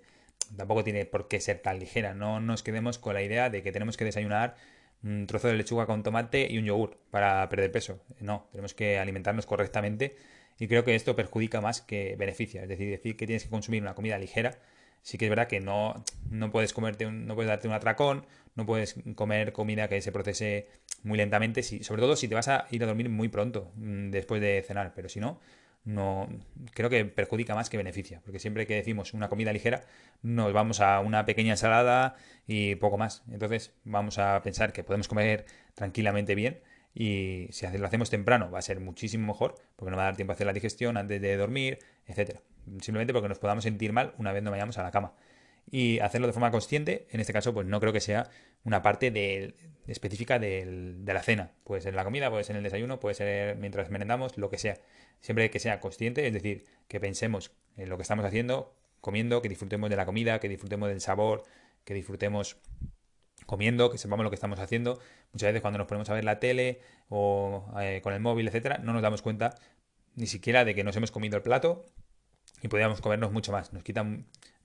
Tampoco 0.56 0.84
tiene 0.84 1.04
por 1.04 1.26
qué 1.28 1.40
ser 1.40 1.58
tan 1.58 1.80
ligera. 1.80 2.14
No 2.14 2.40
nos 2.40 2.62
quedemos 2.62 2.98
con 2.98 3.14
la 3.14 3.22
idea 3.22 3.50
de 3.50 3.62
que 3.62 3.72
tenemos 3.72 3.96
que 3.96 4.04
desayunar 4.04 4.54
un 5.02 5.26
trozo 5.26 5.48
de 5.48 5.54
lechuga 5.54 5.86
con 5.86 6.02
tomate 6.02 6.46
y 6.50 6.58
un 6.58 6.64
yogur 6.64 6.98
para 7.10 7.48
perder 7.48 7.72
peso. 7.72 8.00
No, 8.20 8.46
tenemos 8.52 8.74
que 8.74 8.98
alimentarnos 8.98 9.46
correctamente 9.46 10.16
y 10.58 10.68
creo 10.68 10.84
que 10.84 10.94
esto 10.94 11.16
perjudica 11.16 11.60
más 11.60 11.80
que 11.80 12.14
beneficia. 12.16 12.62
Es 12.62 12.68
decir, 12.68 12.90
decir 12.90 13.16
que 13.16 13.26
tienes 13.26 13.44
que 13.44 13.50
consumir 13.50 13.82
una 13.82 13.94
comida 13.94 14.18
ligera 14.18 14.58
sí 15.02 15.18
que 15.18 15.26
es 15.26 15.30
verdad 15.30 15.48
que 15.48 15.60
no, 15.60 16.04
no 16.30 16.50
puedes 16.50 16.72
comerte 16.72 17.06
un, 17.06 17.26
no 17.26 17.34
puedes 17.34 17.48
darte 17.48 17.68
un 17.68 17.74
atracón, 17.74 18.26
no 18.54 18.66
puedes 18.66 18.96
comer 19.14 19.52
comida 19.52 19.88
que 19.88 20.00
se 20.02 20.12
procese 20.12 20.68
muy 21.02 21.18
lentamente, 21.18 21.62
si, 21.62 21.82
sobre 21.82 22.02
todo 22.02 22.16
si 22.16 22.28
te 22.28 22.34
vas 22.34 22.48
a 22.48 22.66
ir 22.70 22.82
a 22.82 22.86
dormir 22.86 23.08
muy 23.08 23.28
pronto 23.28 23.72
mm, 23.76 24.10
después 24.10 24.40
de 24.40 24.62
cenar, 24.66 24.92
pero 24.94 25.08
si 25.08 25.20
no, 25.20 25.40
no 25.84 26.28
creo 26.74 26.90
que 26.90 27.04
perjudica 27.04 27.54
más 27.54 27.70
que 27.70 27.76
beneficia, 27.76 28.20
porque 28.24 28.38
siempre 28.38 28.66
que 28.66 28.74
decimos 28.74 29.14
una 29.14 29.28
comida 29.28 29.52
ligera, 29.52 29.82
nos 30.22 30.52
vamos 30.52 30.80
a 30.80 31.00
una 31.00 31.24
pequeña 31.24 31.52
ensalada 31.52 32.16
y 32.46 32.74
poco 32.76 32.98
más. 32.98 33.22
Entonces, 33.30 33.72
vamos 33.84 34.18
a 34.18 34.42
pensar 34.42 34.72
que 34.72 34.84
podemos 34.84 35.08
comer 35.08 35.46
tranquilamente 35.74 36.34
bien 36.34 36.60
y 36.94 37.46
si 37.50 37.66
lo 37.66 37.86
hacemos 37.86 38.10
temprano 38.10 38.50
va 38.50 38.58
a 38.58 38.62
ser 38.62 38.80
muchísimo 38.80 39.28
mejor, 39.28 39.54
porque 39.76 39.90
no 39.90 39.96
va 39.96 40.04
a 40.04 40.06
dar 40.06 40.16
tiempo 40.16 40.32
a 40.32 40.34
hacer 40.34 40.46
la 40.46 40.52
digestión 40.52 40.96
antes 40.96 41.20
de 41.20 41.36
dormir, 41.36 41.78
etcétera 42.06 42.42
simplemente 42.80 43.12
porque 43.12 43.28
nos 43.28 43.38
podamos 43.38 43.64
sentir 43.64 43.92
mal 43.92 44.14
una 44.18 44.32
vez 44.32 44.42
no 44.42 44.50
vayamos 44.50 44.78
a 44.78 44.82
la 44.82 44.90
cama. 44.90 45.14
Y 45.70 46.00
hacerlo 46.00 46.26
de 46.26 46.32
forma 46.32 46.50
consciente, 46.50 47.06
en 47.10 47.20
este 47.20 47.32
caso, 47.32 47.54
pues 47.54 47.66
no 47.66 47.78
creo 47.80 47.92
que 47.92 48.00
sea 48.00 48.28
una 48.64 48.82
parte 48.82 49.54
específica 49.86 50.38
de 50.38 51.00
la 51.04 51.22
cena. 51.22 51.52
Puede 51.64 51.80
ser 51.80 51.90
en 51.90 51.96
la 51.96 52.04
comida, 52.04 52.30
puede 52.30 52.44
ser 52.44 52.54
en 52.54 52.58
el 52.58 52.64
desayuno, 52.64 52.98
puede 52.98 53.14
ser 53.14 53.56
mientras 53.56 53.90
merendamos, 53.90 54.36
lo 54.36 54.50
que 54.50 54.58
sea. 54.58 54.78
Siempre 55.20 55.50
que 55.50 55.58
sea 55.60 55.80
consciente, 55.80 56.26
es 56.26 56.32
decir, 56.32 56.64
que 56.88 56.98
pensemos 56.98 57.52
en 57.76 57.88
lo 57.88 57.96
que 57.96 58.02
estamos 58.02 58.24
haciendo, 58.24 58.74
comiendo, 59.00 59.42
que 59.42 59.48
disfrutemos 59.48 59.90
de 59.90 59.96
la 59.96 60.06
comida, 60.06 60.40
que 60.40 60.48
disfrutemos 60.48 60.88
del 60.88 61.00
sabor, 61.00 61.44
que 61.84 61.94
disfrutemos 61.94 62.56
comiendo, 63.46 63.90
que 63.90 63.98
sepamos 63.98 64.24
lo 64.24 64.30
que 64.30 64.36
estamos 64.36 64.58
haciendo. 64.60 64.98
Muchas 65.32 65.48
veces 65.48 65.60
cuando 65.60 65.78
nos 65.78 65.86
ponemos 65.86 66.08
a 66.10 66.14
ver 66.14 66.24
la 66.24 66.40
tele 66.40 66.80
o 67.08 67.72
eh, 67.80 68.00
con 68.02 68.12
el 68.12 68.20
móvil, 68.20 68.48
etcétera, 68.48 68.78
no 68.78 68.92
nos 68.92 69.02
damos 69.02 69.22
cuenta 69.22 69.54
ni 70.14 70.26
siquiera 70.26 70.64
de 70.64 70.74
que 70.74 70.84
nos 70.84 70.96
hemos 70.96 71.10
comido 71.10 71.36
el 71.36 71.42
plato 71.42 71.84
y 72.62 72.68
podríamos 72.68 73.00
comernos 73.00 73.32
mucho 73.32 73.52
más. 73.52 73.72
Nos 73.72 73.82
quita 73.82 74.04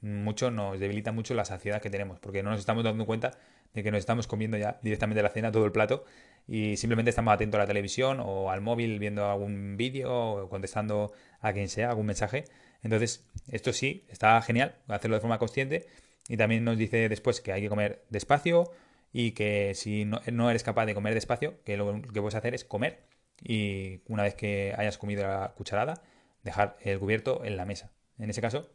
mucho, 0.01 0.51
nos 0.51 0.79
debilita 0.79 1.11
mucho 1.11 1.33
la 1.33 1.45
saciedad 1.45 1.81
que 1.81 1.89
tenemos, 1.89 2.19
porque 2.19 2.43
no 2.43 2.51
nos 2.51 2.59
estamos 2.59 2.83
dando 2.83 3.05
cuenta 3.05 3.31
de 3.73 3.83
que 3.83 3.91
nos 3.91 3.99
estamos 3.99 4.27
comiendo 4.27 4.57
ya 4.57 4.79
directamente 4.81 5.21
la 5.21 5.29
cena, 5.29 5.51
todo 5.51 5.65
el 5.65 5.71
plato, 5.71 6.05
y 6.47 6.77
simplemente 6.77 7.09
estamos 7.09 7.33
atentos 7.33 7.57
a 7.57 7.63
la 7.63 7.67
televisión 7.67 8.19
o 8.21 8.51
al 8.51 8.61
móvil 8.61 8.99
viendo 8.99 9.29
algún 9.29 9.77
vídeo 9.77 10.13
o 10.13 10.49
contestando 10.49 11.11
a 11.41 11.53
quien 11.53 11.67
sea, 11.67 11.89
algún 11.89 12.05
mensaje. 12.05 12.45
Entonces, 12.83 13.25
esto 13.47 13.73
sí, 13.73 14.05
está 14.09 14.39
genial, 14.41 14.75
hacerlo 14.87 15.15
de 15.15 15.21
forma 15.21 15.39
consciente. 15.39 15.87
Y 16.27 16.37
también 16.37 16.63
nos 16.63 16.77
dice 16.77 17.09
después 17.09 17.41
que 17.41 17.51
hay 17.51 17.61
que 17.61 17.69
comer 17.69 18.03
despacio 18.09 18.71
y 19.11 19.31
que 19.31 19.73
si 19.75 20.05
no, 20.05 20.21
no 20.31 20.49
eres 20.49 20.63
capaz 20.63 20.85
de 20.85 20.93
comer 20.93 21.13
despacio, 21.13 21.61
que 21.63 21.77
lo 21.77 22.01
que 22.01 22.21
puedes 22.21 22.35
hacer 22.35 22.53
es 22.53 22.63
comer 22.63 23.03
y 23.41 24.01
una 24.07 24.23
vez 24.23 24.35
que 24.35 24.73
hayas 24.77 24.97
comido 24.97 25.23
la 25.23 25.53
cucharada, 25.55 26.01
dejar 26.45 26.77
el 26.81 26.99
cubierto 26.99 27.43
en 27.43 27.57
la 27.57 27.65
mesa. 27.65 27.91
En 28.17 28.29
ese 28.29 28.39
caso, 28.39 28.69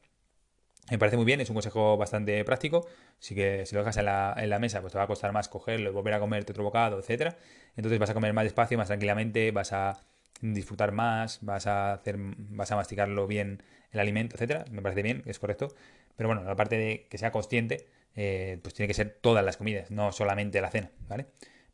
me 0.90 0.98
parece 0.98 1.16
muy 1.16 1.24
bien, 1.24 1.40
es 1.40 1.48
un 1.48 1.54
consejo 1.54 1.96
bastante 1.96 2.44
práctico. 2.44 2.86
Así 3.18 3.34
que 3.34 3.64
si 3.64 3.74
lo 3.74 3.80
dejas 3.80 3.96
en 3.96 4.06
la, 4.06 4.34
en 4.36 4.50
la, 4.50 4.58
mesa, 4.58 4.80
pues 4.80 4.92
te 4.92 4.98
va 4.98 5.04
a 5.04 5.06
costar 5.06 5.32
más 5.32 5.48
cogerlo, 5.48 5.92
volver 5.92 6.14
a 6.14 6.20
comerte 6.20 6.52
otro 6.52 6.64
bocado, 6.64 6.98
etcétera. 6.98 7.36
Entonces 7.76 7.98
vas 7.98 8.10
a 8.10 8.14
comer 8.14 8.32
más 8.32 8.44
despacio, 8.44 8.76
más 8.76 8.88
tranquilamente, 8.88 9.52
vas 9.52 9.72
a 9.72 10.02
disfrutar 10.42 10.92
más, 10.92 11.38
vas 11.42 11.66
a 11.66 11.92
hacer, 11.92 12.16
vas 12.18 12.72
a 12.72 12.76
masticarlo 12.76 13.26
bien 13.26 13.62
el 13.92 14.00
alimento, 14.00 14.36
etcétera. 14.36 14.64
Me 14.70 14.82
parece 14.82 15.02
bien, 15.02 15.22
es 15.26 15.38
correcto. 15.38 15.68
Pero 16.16 16.28
bueno, 16.28 16.42
la 16.42 16.56
parte 16.56 16.76
de 16.76 17.06
que 17.08 17.18
sea 17.18 17.30
consciente, 17.30 17.86
eh, 18.16 18.58
pues 18.62 18.74
tiene 18.74 18.88
que 18.88 18.94
ser 18.94 19.18
todas 19.20 19.44
las 19.44 19.56
comidas, 19.56 19.90
no 19.90 20.12
solamente 20.12 20.60
la 20.60 20.70
cena, 20.70 20.90
¿vale? 21.08 21.26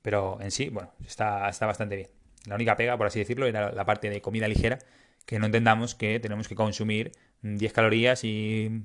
Pero 0.03 0.39
en 0.41 0.51
sí, 0.51 0.69
bueno, 0.69 0.93
está, 1.05 1.49
está 1.49 1.67
bastante 1.67 1.97
bien. 1.97 2.11
La 2.47 2.55
única 2.55 2.77
pega, 2.77 2.97
por 2.97 3.07
así 3.07 3.19
decirlo, 3.19 3.47
era 3.47 3.73
la 3.73 3.85
parte 3.85 4.11
de 4.11 4.21
comida 4.21 4.47
ligera, 4.47 4.79
que 5.27 5.39
no 5.39 5.47
entendamos 5.47 5.95
que 5.95 6.21
tenemos 6.21 6.49
que 6.49 6.55
consumir 6.55 7.13
10 7.43 7.73
calorías 7.73 8.25
y, 8.25 8.83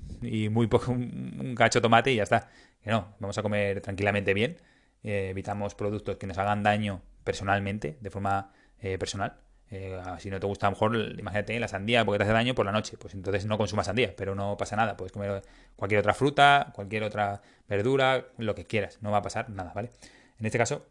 muy 0.51 0.67
poco, 0.67 0.91
un 0.91 1.55
cacho 1.55 1.81
tomate 1.81 2.11
y 2.11 2.15
ya 2.17 2.23
está. 2.23 2.49
Que 2.83 2.89
no, 2.89 3.15
vamos 3.19 3.37
a 3.37 3.43
comer 3.43 3.79
tranquilamente 3.81 4.33
bien. 4.33 4.57
Eh, 5.03 5.29
evitamos 5.29 5.75
productos 5.75 6.17
que 6.17 6.27
nos 6.27 6.37
hagan 6.37 6.63
daño 6.63 7.01
personalmente, 7.23 7.97
de 8.01 8.09
forma 8.09 8.51
eh, 8.79 8.97
personal. 8.97 9.37
Eh, 9.69 10.01
si 10.19 10.29
no 10.29 10.39
te 10.39 10.47
gusta, 10.47 10.67
a 10.67 10.69
lo 10.69 10.75
mejor, 10.75 10.95
imagínate 11.17 11.57
la 11.59 11.67
sandía 11.67 12.03
porque 12.03 12.17
te 12.17 12.23
hace 12.25 12.33
daño 12.33 12.53
por 12.53 12.65
la 12.65 12.73
noche, 12.73 12.97
pues 12.97 13.13
entonces 13.13 13.45
no 13.45 13.57
consumas 13.57 13.85
sandía, 13.85 14.13
pero 14.17 14.35
no 14.35 14.57
pasa 14.57 14.75
nada. 14.75 14.97
Puedes 14.97 15.13
comer 15.13 15.43
cualquier 15.75 15.99
otra 15.99 16.13
fruta, 16.13 16.71
cualquier 16.73 17.03
otra 17.03 17.41
verdura, 17.69 18.27
lo 18.37 18.53
que 18.53 18.65
quieras, 18.65 18.97
no 19.01 19.11
va 19.11 19.19
a 19.19 19.21
pasar 19.21 19.49
nada, 19.49 19.71
¿vale? 19.73 19.91
En 20.39 20.45
este 20.45 20.57
caso, 20.57 20.85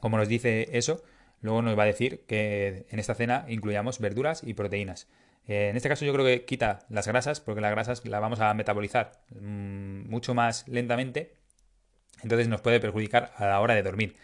como 0.00 0.16
nos 0.16 0.28
dice 0.28 0.68
eso, 0.72 1.02
luego 1.40 1.62
nos 1.62 1.78
va 1.78 1.84
a 1.84 1.86
decir 1.86 2.24
que 2.26 2.86
en 2.90 2.98
esta 2.98 3.14
cena 3.14 3.44
incluyamos 3.48 3.98
verduras 3.98 4.42
y 4.42 4.54
proteínas. 4.54 5.08
Eh, 5.46 5.68
en 5.70 5.76
este 5.76 5.88
caso 5.88 6.04
yo 6.04 6.12
creo 6.12 6.24
que 6.24 6.44
quita 6.44 6.80
las 6.90 7.06
grasas, 7.06 7.40
porque 7.40 7.60
las 7.60 7.70
grasas 7.70 8.04
las 8.04 8.20
vamos 8.20 8.40
a 8.40 8.52
metabolizar 8.54 9.12
mm, 9.30 10.08
mucho 10.08 10.34
más 10.34 10.66
lentamente, 10.68 11.34
entonces 12.22 12.48
nos 12.48 12.60
puede 12.60 12.80
perjudicar 12.80 13.32
a 13.36 13.46
la 13.46 13.60
hora 13.60 13.74
de 13.74 13.82
dormir. 13.82 14.16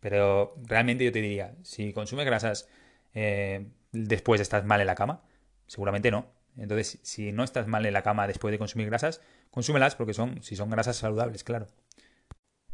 Pero 0.00 0.56
realmente 0.66 1.04
yo 1.04 1.12
te 1.12 1.20
diría, 1.20 1.54
si 1.62 1.92
consumes 1.92 2.26
grasas 2.26 2.68
eh, 3.14 3.66
después 3.92 4.40
estás 4.40 4.64
mal 4.64 4.80
en 4.80 4.86
la 4.88 4.94
cama, 4.94 5.22
seguramente 5.66 6.10
no. 6.10 6.26
Entonces, 6.56 6.98
si 7.02 7.32
no 7.32 7.44
estás 7.44 7.66
mal 7.66 7.86
en 7.86 7.92
la 7.92 8.02
cama 8.02 8.26
después 8.26 8.52
de 8.52 8.58
consumir 8.58 8.88
grasas, 8.88 9.20
consúmelas 9.50 9.94
porque 9.94 10.14
son, 10.14 10.42
si 10.42 10.56
son 10.56 10.70
grasas 10.70 10.96
saludables, 10.96 11.44
claro. 11.44 11.68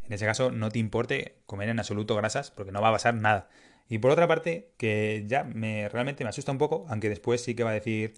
En 0.03 0.13
ese 0.15 0.25
caso, 0.25 0.51
no 0.51 0.71
te 0.71 0.79
importe 0.79 1.43
comer 1.47 1.69
en 1.69 1.79
absoluto 1.79 2.17
grasas 2.17 2.51
porque 2.51 2.73
no 2.73 2.81
va 2.81 2.89
a 2.89 2.93
pasar 2.93 3.15
nada. 3.15 3.49
Y 3.89 3.99
por 3.99 4.11
otra 4.11 4.29
parte, 4.29 4.73
que 4.77 5.25
ya 5.27 5.45
me 5.45 5.89
realmente 5.89 6.25
me 6.25 6.31
asusta 6.31 6.53
un 6.53 6.59
poco, 6.59 6.87
aunque 6.89 7.09
después 7.09 7.43
sí 7.43 7.55
que 7.55 7.65
va 7.65 7.71
a 7.71 7.75
decir 7.75 8.15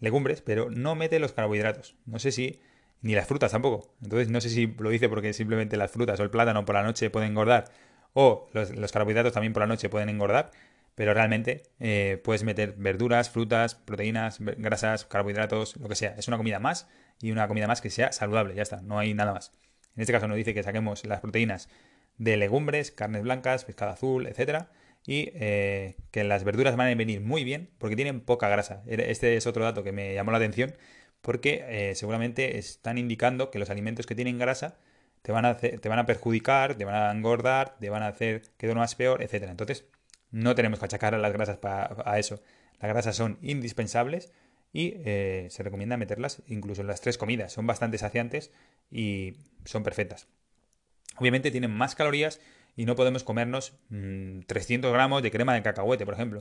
legumbres, 0.00 0.42
pero 0.42 0.70
no 0.70 0.94
mete 0.94 1.18
los 1.18 1.32
carbohidratos. 1.32 1.96
No 2.04 2.18
sé 2.18 2.30
si 2.30 2.60
ni 3.00 3.14
las 3.14 3.26
frutas 3.26 3.52
tampoco. 3.52 3.94
Entonces 4.02 4.28
no 4.28 4.40
sé 4.40 4.50
si 4.50 4.66
lo 4.66 4.90
dice 4.90 5.08
porque 5.08 5.32
simplemente 5.32 5.76
las 5.76 5.90
frutas 5.90 6.20
o 6.20 6.22
el 6.22 6.30
plátano 6.30 6.64
por 6.64 6.74
la 6.74 6.82
noche 6.82 7.10
pueden 7.10 7.30
engordar 7.30 7.70
o 8.12 8.48
los, 8.52 8.92
carbohidratos 8.92 9.32
también 9.32 9.52
por 9.52 9.62
la 9.62 9.66
noche 9.66 9.88
pueden 9.88 10.08
engordar, 10.08 10.50
pero 10.94 11.12
realmente 11.14 11.64
eh, 11.80 12.20
puedes 12.22 12.44
meter 12.44 12.74
verduras, 12.76 13.28
frutas, 13.30 13.74
proteínas, 13.74 14.38
grasas, 14.40 15.04
carbohidratos, 15.04 15.76
lo 15.76 15.88
que 15.88 15.96
sea. 15.96 16.14
Es 16.16 16.28
una 16.28 16.36
comida 16.36 16.60
más 16.60 16.88
y 17.20 17.32
una 17.32 17.48
comida 17.48 17.66
más 17.66 17.80
que 17.80 17.90
sea 17.90 18.12
saludable, 18.12 18.54
ya 18.54 18.62
está, 18.62 18.82
no 18.82 18.98
hay 18.98 19.14
nada 19.14 19.32
más. 19.32 19.52
En 19.96 20.02
este 20.02 20.12
caso 20.12 20.28
nos 20.28 20.36
dice 20.36 20.54
que 20.54 20.62
saquemos 20.62 21.04
las 21.04 21.20
proteínas 21.20 21.68
de 22.18 22.36
legumbres, 22.36 22.90
carnes 22.92 23.22
blancas, 23.22 23.64
pescado 23.64 23.92
azul, 23.92 24.26
etcétera 24.26 24.70
y 25.06 25.30
eh, 25.34 25.96
que 26.10 26.24
las 26.24 26.44
verduras 26.44 26.76
van 26.76 26.88
a 26.88 26.94
venir 26.94 27.20
muy 27.20 27.44
bien 27.44 27.70
porque 27.78 27.96
tienen 27.96 28.20
poca 28.20 28.48
grasa. 28.48 28.82
Este 28.86 29.36
es 29.36 29.46
otro 29.46 29.64
dato 29.64 29.82
que 29.82 29.92
me 29.92 30.14
llamó 30.14 30.30
la 30.30 30.38
atención 30.38 30.74
porque 31.20 31.64
eh, 31.68 31.94
seguramente 31.94 32.58
están 32.58 32.98
indicando 32.98 33.50
que 33.50 33.58
los 33.58 33.70
alimentos 33.70 34.06
que 34.06 34.14
tienen 34.14 34.38
grasa 34.38 34.76
te 35.22 35.32
van, 35.32 35.46
a 35.46 35.56
te 35.56 35.88
van 35.88 35.98
a 35.98 36.06
perjudicar, 36.06 36.74
te 36.74 36.84
van 36.84 36.94
a 36.94 37.10
engordar, 37.10 37.76
te 37.78 37.88
van 37.88 38.02
a 38.02 38.08
hacer 38.08 38.42
que 38.58 38.74
más 38.74 38.94
peor, 38.94 39.22
etc. 39.22 39.44
Entonces, 39.48 39.86
no 40.30 40.54
tenemos 40.54 40.78
que 40.78 40.84
achacar 40.84 41.14
a 41.14 41.18
las 41.18 41.32
grasas 41.32 41.56
para, 41.56 41.96
a 42.04 42.18
eso. 42.18 42.42
Las 42.80 42.90
grasas 42.90 43.16
son 43.16 43.38
indispensables 43.40 44.32
y 44.72 44.94
eh, 45.04 45.46
se 45.50 45.62
recomienda 45.62 45.96
meterlas 45.96 46.42
incluso 46.46 46.82
en 46.82 46.88
las 46.88 47.00
tres 47.00 47.16
comidas. 47.16 47.52
Son 47.52 47.66
bastante 47.66 47.96
saciantes 47.96 48.52
y 48.90 49.36
son 49.64 49.82
perfectas. 49.82 50.28
Obviamente 51.16 51.50
tienen 51.50 51.70
más 51.70 51.94
calorías 51.94 52.40
y 52.76 52.86
no 52.86 52.94
podemos 52.94 53.24
comernos 53.24 53.74
300 54.46 54.90
mm, 54.90 54.94
gramos 54.94 55.22
de 55.22 55.30
crema 55.30 55.54
de 55.54 55.62
cacahuete, 55.62 56.04
por 56.04 56.14
ejemplo, 56.14 56.40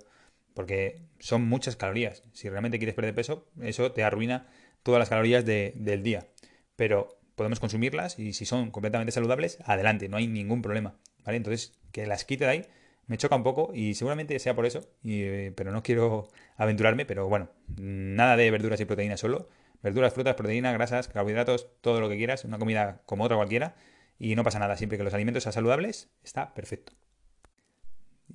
porque 0.53 1.01
son 1.19 1.47
muchas 1.47 1.75
calorías. 1.75 2.23
Si 2.33 2.49
realmente 2.49 2.77
quieres 2.77 2.95
perder 2.95 3.15
peso, 3.15 3.47
eso 3.61 3.91
te 3.91 4.03
arruina 4.03 4.47
todas 4.83 4.99
las 4.99 5.09
calorías 5.09 5.45
del 5.45 6.03
día. 6.03 6.27
Pero 6.75 7.19
podemos 7.35 7.59
consumirlas 7.59 8.19
y 8.19 8.33
si 8.33 8.45
son 8.45 8.71
completamente 8.71 9.11
saludables, 9.11 9.59
adelante, 9.65 10.09
no 10.09 10.17
hay 10.17 10.27
ningún 10.27 10.61
problema. 10.61 10.95
¿vale? 11.23 11.37
Entonces, 11.37 11.73
que 11.91 12.05
las 12.07 12.25
quite 12.25 12.45
de 12.45 12.51
ahí 12.51 12.65
me 13.05 13.17
choca 13.17 13.35
un 13.35 13.43
poco 13.43 13.71
y 13.73 13.95
seguramente 13.95 14.37
sea 14.39 14.55
por 14.55 14.65
eso, 14.65 14.81
pero 15.55 15.71
no 15.71 15.83
quiero 15.83 16.29
aventurarme, 16.57 17.05
pero 17.05 17.27
bueno, 17.27 17.49
nada 17.77 18.37
de 18.37 18.49
verduras 18.49 18.79
y 18.79 18.85
proteínas 18.85 19.19
solo. 19.19 19.49
Verduras, 19.81 20.13
frutas, 20.13 20.35
proteínas, 20.35 20.73
grasas, 20.73 21.09
carbohidratos, 21.09 21.67
todo 21.81 21.99
lo 21.99 22.07
que 22.07 22.15
quieras, 22.15 22.45
una 22.45 22.57
comida 22.57 23.01
como 23.05 23.25
otra 23.25 23.35
cualquiera 23.35 23.75
y 24.19 24.35
no 24.35 24.43
pasa 24.43 24.59
nada, 24.59 24.77
siempre 24.77 24.97
que 24.97 25.03
los 25.03 25.13
alimentos 25.13 25.43
sean 25.43 25.53
saludables, 25.53 26.09
está 26.23 26.53
perfecto. 26.53 26.93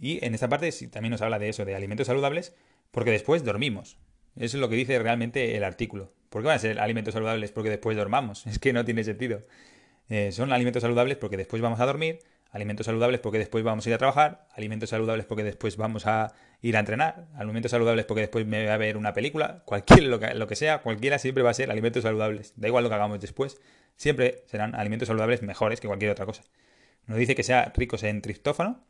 Y 0.00 0.25
en 0.25 0.35
esta 0.35 0.49
parte 0.49 0.70
también 0.90 1.11
nos 1.11 1.23
habla 1.23 1.38
de 1.38 1.49
eso, 1.49 1.64
de 1.64 1.75
alimentos 1.75 2.06
saludables, 2.06 2.54
porque 2.90 3.11
después 3.11 3.44
dormimos. 3.44 3.99
Eso 4.37 4.56
es 4.56 4.61
lo 4.61 4.68
que 4.68 4.76
dice 4.76 4.99
realmente 4.99 5.56
el 5.56 5.64
artículo. 5.64 6.12
¿Por 6.30 6.42
qué 6.42 6.49
van 6.49 6.56
a 6.56 6.61
ser 6.61 6.78
alimentos 6.78 7.14
saludables 7.14 7.50
porque 7.52 7.70
después 7.70 7.97
dormamos? 7.97 8.47
Es 8.47 8.58
que 8.58 8.73
no 8.73 8.85
tiene 8.85 9.04
sentido. 9.04 9.42
Eh, 10.08 10.32
son 10.32 10.52
alimentos 10.52 10.82
saludables 10.82 11.16
porque 11.16 11.37
después 11.37 11.61
vamos 11.61 11.80
a 11.80 11.87
dormir, 11.87 12.20
alimentos 12.50 12.87
saludables 12.87 13.20
porque 13.20 13.38
después 13.38 13.62
vamos 13.62 13.87
a 13.87 13.90
ir 13.90 13.94
a 13.94 13.99
trabajar, 13.99 14.47
alimentos 14.54 14.90
saludables 14.90 15.26
porque 15.26 15.44
después 15.44 15.76
vamos 15.76 16.06
a 16.06 16.32
ir 16.62 16.76
a 16.76 16.80
entrenar, 16.80 17.26
alimentos 17.37 17.70
saludables 17.73 18.06
porque 18.06 18.23
después 18.23 18.47
me 18.47 18.62
voy 18.62 18.70
a 18.70 18.76
ver 18.78 18.97
una 18.97 19.12
película, 19.12 19.62
cualquier 19.66 20.04
lo 20.04 20.18
que, 20.18 20.35
lo 20.35 20.47
que 20.47 20.56
sea, 20.56 20.78
cualquiera 20.78 21.18
siempre 21.18 21.42
va 21.42 21.50
a 21.50 21.54
ser 21.54 21.70
alimentos 21.70 22.04
saludables. 22.04 22.54
Da 22.56 22.68
igual 22.68 22.85
lo 22.85 22.90
que 22.90 22.94
hagamos 22.94 23.20
después, 23.20 23.61
siempre 23.99 24.45
serán 24.47 24.75
alimentos 24.75 25.09
saludables 25.09 25.43
mejores 25.43 25.81
que 25.81 25.88
cualquier 25.88 26.11
otra 26.11 26.25
cosa. 26.25 26.43
Nos 27.07 27.19
dice 27.19 27.35
que 27.35 27.43
sea 27.43 27.71
ricos 27.76 28.02
en 28.05 28.23
triptófano, 28.23 28.83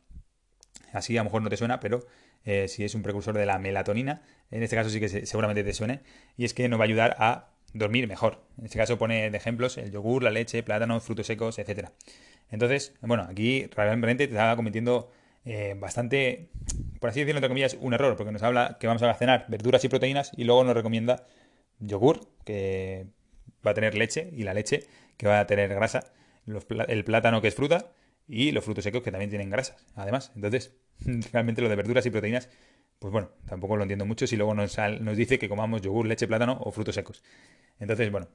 así 0.93 1.17
a 1.17 1.21
lo 1.21 1.25
mejor 1.25 1.41
no 1.41 1.49
te 1.49 1.57
suena, 1.57 1.81
pero 1.81 2.05
eh, 2.45 2.67
si 2.69 2.85
es 2.85 2.95
un 2.95 3.01
precursor 3.01 3.35
de 3.35 3.45
la 3.45 3.59
melatonina, 3.59 4.21
en 4.51 4.63
este 4.63 4.75
caso 4.75 4.89
sí 4.89 4.99
que 4.99 5.09
seguramente 5.09 5.63
te 5.63 5.73
suene, 5.73 6.01
y 6.37 6.45
es 6.45 6.53
que 6.53 6.69
nos 6.69 6.79
va 6.79 6.83
a 6.83 6.87
ayudar 6.87 7.15
a 7.19 7.49
dormir 7.73 8.07
mejor. 8.07 8.41
En 8.57 8.65
este 8.65 8.77
caso 8.77 8.97
pone 8.97 9.29
de 9.29 9.37
ejemplos 9.37 9.77
el 9.77 9.91
yogur, 9.91 10.23
la 10.23 10.31
leche, 10.31 10.63
plátano, 10.63 10.99
frutos 10.99 11.27
secos, 11.27 11.59
etc. 11.59 11.89
Entonces, 12.49 12.93
bueno, 13.01 13.27
aquí 13.29 13.67
realmente 13.75 14.27
te 14.27 14.33
está 14.33 14.55
cometiendo 14.55 15.11
eh, 15.45 15.75
bastante, 15.77 16.49
por 16.99 17.09
así 17.09 17.19
decirlo, 17.21 17.39
entre 17.39 17.49
comillas, 17.49 17.77
un 17.79 17.93
error, 17.93 18.15
porque 18.15 18.31
nos 18.31 18.43
habla 18.43 18.77
que 18.79 18.87
vamos 18.87 19.01
a 19.01 19.13
cenar 19.15 19.45
verduras 19.47 19.83
y 19.83 19.89
proteínas 19.89 20.31
y 20.35 20.43
luego 20.43 20.63
nos 20.63 20.75
recomienda 20.75 21.25
yogur, 21.79 22.27
que 22.45 23.07
va 23.65 23.71
a 23.71 23.73
tener 23.73 23.95
leche, 23.95 24.29
y 24.33 24.43
la 24.43 24.53
leche, 24.53 24.85
que 25.17 25.27
va 25.27 25.39
a 25.39 25.47
tener 25.47 25.69
grasa, 25.69 26.11
el 26.87 27.03
plátano, 27.03 27.41
que 27.41 27.49
es 27.49 27.55
fruta, 27.55 27.91
y 28.27 28.51
los 28.51 28.63
frutos 28.63 28.83
secos, 28.83 29.01
que 29.01 29.11
también 29.11 29.29
tienen 29.29 29.49
grasas, 29.49 29.85
además. 29.95 30.31
Entonces, 30.35 30.75
realmente 31.33 31.61
lo 31.61 31.69
de 31.69 31.75
verduras 31.75 32.05
y 32.05 32.09
proteínas, 32.09 32.49
pues 32.99 33.11
bueno, 33.11 33.31
tampoco 33.45 33.77
lo 33.77 33.83
entiendo 33.83 34.05
mucho 34.05 34.27
si 34.27 34.35
luego 34.35 34.53
nos, 34.53 34.77
nos 34.77 35.17
dice 35.17 35.39
que 35.39 35.49
comamos 35.49 35.81
yogur, 35.81 36.05
leche, 36.05 36.27
plátano 36.27 36.59
o 36.61 36.71
frutos 36.71 36.95
secos. 36.95 37.23
Entonces, 37.79 38.11
bueno, 38.11 38.27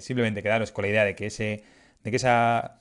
simplemente 0.00 0.42
quedaros 0.42 0.72
con 0.72 0.82
la 0.82 0.88
idea 0.88 1.04
de 1.04 1.14
que, 1.14 1.26
ese, 1.26 1.64
de 2.04 2.10
que 2.10 2.16
esa 2.16 2.80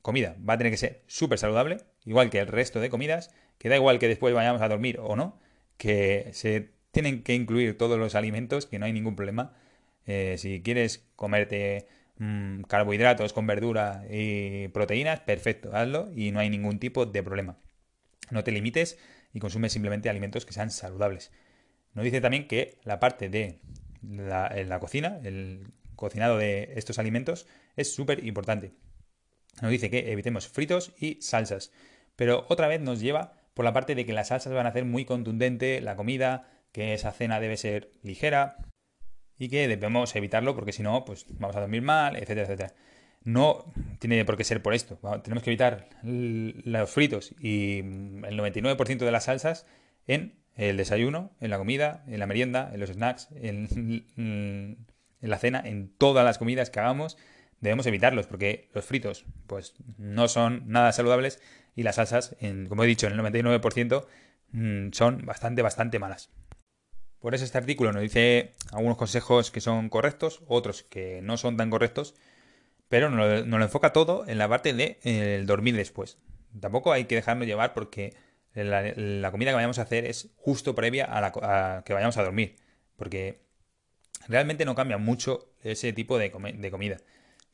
comida 0.00 0.34
va 0.48 0.54
a 0.54 0.58
tener 0.58 0.72
que 0.72 0.78
ser 0.78 1.02
súper 1.06 1.38
saludable, 1.38 1.78
igual 2.04 2.30
que 2.30 2.40
el 2.40 2.48
resto 2.48 2.80
de 2.80 2.90
comidas, 2.90 3.34
que 3.58 3.68
da 3.68 3.76
igual 3.76 3.98
que 3.98 4.08
después 4.08 4.34
vayamos 4.34 4.62
a 4.62 4.68
dormir 4.68 4.98
o 5.00 5.14
no, 5.14 5.38
que 5.76 6.30
se 6.32 6.70
tienen 6.90 7.22
que 7.22 7.34
incluir 7.34 7.76
todos 7.76 7.98
los 7.98 8.14
alimentos, 8.14 8.66
que 8.66 8.78
no 8.78 8.86
hay 8.86 8.92
ningún 8.92 9.14
problema. 9.14 9.54
Eh, 10.06 10.36
si 10.38 10.62
quieres 10.62 11.06
comerte 11.16 11.86
mm, 12.18 12.62
carbohidratos 12.62 13.32
con 13.32 13.46
verdura 13.46 14.04
y 14.10 14.68
proteínas, 14.68 15.20
perfecto, 15.20 15.74
hazlo 15.74 16.10
y 16.14 16.32
no 16.32 16.40
hay 16.40 16.50
ningún 16.50 16.78
tipo 16.78 17.06
de 17.06 17.22
problema. 17.22 17.58
No 18.30 18.44
te 18.44 18.52
limites 18.52 18.98
y 19.32 19.40
consume 19.40 19.68
simplemente 19.68 20.08
alimentos 20.08 20.46
que 20.46 20.52
sean 20.52 20.70
saludables. 20.70 21.32
Nos 21.94 22.04
dice 22.04 22.20
también 22.20 22.48
que 22.48 22.78
la 22.84 23.00
parte 23.00 23.28
de 23.28 23.60
la, 24.02 24.48
en 24.54 24.68
la 24.68 24.80
cocina, 24.80 25.20
el 25.24 25.72
cocinado 25.96 26.38
de 26.38 26.72
estos 26.76 26.98
alimentos, 26.98 27.46
es 27.76 27.94
súper 27.94 28.24
importante 28.24 28.72
nos 29.60 29.70
dice 29.70 29.90
que 29.90 30.12
evitemos 30.12 30.48
fritos 30.48 30.92
y 30.98 31.20
salsas. 31.20 31.72
Pero 32.16 32.46
otra 32.48 32.68
vez 32.68 32.80
nos 32.80 33.00
lleva 33.00 33.34
por 33.54 33.64
la 33.64 33.72
parte 33.72 33.94
de 33.94 34.06
que 34.06 34.12
las 34.12 34.28
salsas 34.28 34.52
van 34.52 34.66
a 34.66 34.70
hacer 34.70 34.84
muy 34.84 35.04
contundente 35.04 35.80
la 35.80 35.96
comida, 35.96 36.48
que 36.72 36.94
esa 36.94 37.12
cena 37.12 37.40
debe 37.40 37.56
ser 37.56 37.90
ligera 38.02 38.56
y 39.42 39.48
que 39.48 39.66
debemos 39.66 40.14
evitarlo 40.14 40.54
porque 40.54 40.72
si 40.72 40.84
no, 40.84 41.04
pues 41.04 41.26
vamos 41.40 41.56
a 41.56 41.60
dormir 41.60 41.82
mal, 41.82 42.14
etcétera, 42.14 42.42
etcétera. 42.42 42.74
No 43.24 43.64
tiene 43.98 44.24
por 44.24 44.36
qué 44.36 44.44
ser 44.44 44.62
por 44.62 44.72
esto. 44.72 45.00
Tenemos 45.24 45.42
que 45.42 45.50
evitar 45.50 45.88
los 46.04 46.88
fritos 46.88 47.34
y 47.40 47.78
el 47.80 48.38
99% 48.38 48.98
de 48.98 49.10
las 49.10 49.24
salsas 49.24 49.66
en 50.06 50.38
el 50.54 50.76
desayuno, 50.76 51.32
en 51.40 51.50
la 51.50 51.58
comida, 51.58 52.04
en 52.06 52.20
la 52.20 52.28
merienda, 52.28 52.70
en 52.72 52.78
los 52.78 52.90
snacks, 52.90 53.30
en, 53.34 53.66
en 54.16 54.86
la 55.20 55.38
cena, 55.38 55.60
en 55.64 55.88
todas 55.88 56.24
las 56.24 56.38
comidas 56.38 56.70
que 56.70 56.78
hagamos, 56.78 57.18
debemos 57.60 57.86
evitarlos 57.86 58.28
porque 58.28 58.70
los 58.74 58.84
fritos 58.84 59.24
pues 59.48 59.74
no 59.98 60.28
son 60.28 60.68
nada 60.68 60.92
saludables 60.92 61.40
y 61.74 61.82
las 61.82 61.96
salsas, 61.96 62.36
en, 62.38 62.68
como 62.68 62.84
he 62.84 62.86
dicho, 62.86 63.08
en 63.08 63.14
el 63.14 63.18
99% 63.18 64.06
mm, 64.52 64.92
son 64.92 65.26
bastante, 65.26 65.62
bastante 65.62 65.98
malas. 65.98 66.30
Por 67.22 67.36
eso 67.36 67.44
este 67.44 67.56
artículo 67.56 67.92
nos 67.92 68.02
dice 68.02 68.52
algunos 68.72 68.98
consejos 68.98 69.52
que 69.52 69.60
son 69.60 69.88
correctos, 69.88 70.42
otros 70.48 70.82
que 70.82 71.20
no 71.22 71.36
son 71.36 71.56
tan 71.56 71.70
correctos, 71.70 72.16
pero 72.88 73.10
nos 73.10 73.46
lo, 73.46 73.62
enfoca 73.62 73.92
todo 73.92 74.26
en 74.26 74.38
la 74.38 74.48
parte 74.48 74.74
de 74.74 74.98
el 75.04 75.46
dormir 75.46 75.76
después. 75.76 76.18
Tampoco 76.60 76.92
hay 76.92 77.04
que 77.04 77.14
dejarnos 77.14 77.46
llevar 77.46 77.74
porque 77.74 78.14
la, 78.54 79.30
comida 79.30 79.52
que 79.52 79.54
vayamos 79.54 79.78
a 79.78 79.82
hacer 79.82 80.04
es 80.04 80.30
justo 80.36 80.74
previa 80.74 81.04
a, 81.04 81.20
la, 81.20 81.82
que 81.86 81.94
vayamos 81.94 82.16
a 82.16 82.24
dormir, 82.24 82.56
porque 82.96 83.40
realmente 84.26 84.64
no 84.64 84.74
cambia 84.74 84.98
mucho 84.98 85.54
ese 85.62 85.92
tipo 85.92 86.18
de, 86.18 86.32
comida 86.32 86.98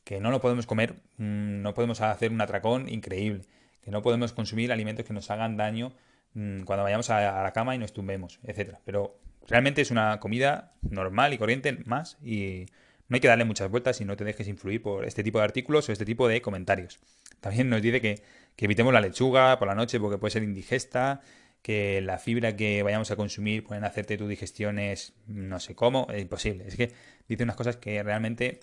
que 0.03 0.19
no 0.19 0.31
lo 0.31 0.41
podemos 0.41 0.65
comer, 0.65 0.95
mm, 1.17 1.61
no 1.61 1.75
podemos 1.75 2.01
hacer 2.01 2.31
un 2.31 2.41
atracón 2.41 2.89
increíble, 2.89 3.43
que 3.83 3.91
no 3.91 4.01
podemos 4.01 4.33
consumir 4.33 4.71
alimentos 4.71 5.05
que 5.05 5.13
nos 5.13 5.29
hagan 5.29 5.57
daño 5.57 5.93
mm, 6.33 6.61
cuando 6.63 6.81
vayamos 6.83 7.11
a, 7.11 7.43
la 7.43 7.53
cama 7.53 7.75
y 7.75 7.77
nos 7.77 7.93
tumbemos, 7.93 8.39
etcétera. 8.43 8.81
Pero 8.83 9.19
realmente 9.47 9.81
es 9.81 9.91
una 9.91 10.19
comida 10.19 10.73
normal 10.81 11.33
y 11.33 11.37
corriente 11.37 11.77
más 11.85 12.17
y 12.23 12.65
no 13.07 13.15
hay 13.15 13.21
que 13.21 13.27
darle 13.27 13.45
muchas 13.45 13.69
vueltas 13.69 13.99
y 14.01 14.05
no 14.05 14.15
te 14.15 14.23
dejes 14.23 14.47
influir 14.47 14.81
por 14.81 15.05
este 15.05 15.23
tipo 15.23 15.39
de 15.39 15.45
artículos 15.45 15.89
o 15.89 15.91
este 15.91 16.05
tipo 16.05 16.27
de 16.27 16.41
comentarios. 16.41 16.99
También 17.41 17.69
nos 17.69 17.81
dice 17.81 18.01
que, 18.01 18.21
que 18.55 18.65
evitemos 18.65 18.93
la 18.93 19.01
lechuga 19.01 19.57
por 19.57 19.67
la 19.67 19.75
noche 19.75 19.99
porque 19.99 20.17
puede 20.17 20.31
ser 20.31 20.43
indigesta, 20.43 21.21
que 21.61 22.01
la 22.01 22.19
fibra 22.19 22.55
que 22.55 22.83
vayamos 22.83 23.11
a 23.11 23.15
consumir 23.15 23.63
pueden 23.63 23.83
hacerte 23.83 24.17
tu 24.17 24.27
digestiones 24.27 25.13
no 25.27 25.59
sé 25.59 25.75
cómo, 25.75 26.07
es 26.11 26.21
imposible. 26.21 26.67
Es 26.67 26.75
que 26.75 26.91
dice 27.27 27.43
unas 27.43 27.55
cosas 27.55 27.77
que 27.77 28.01
realmente 28.03 28.59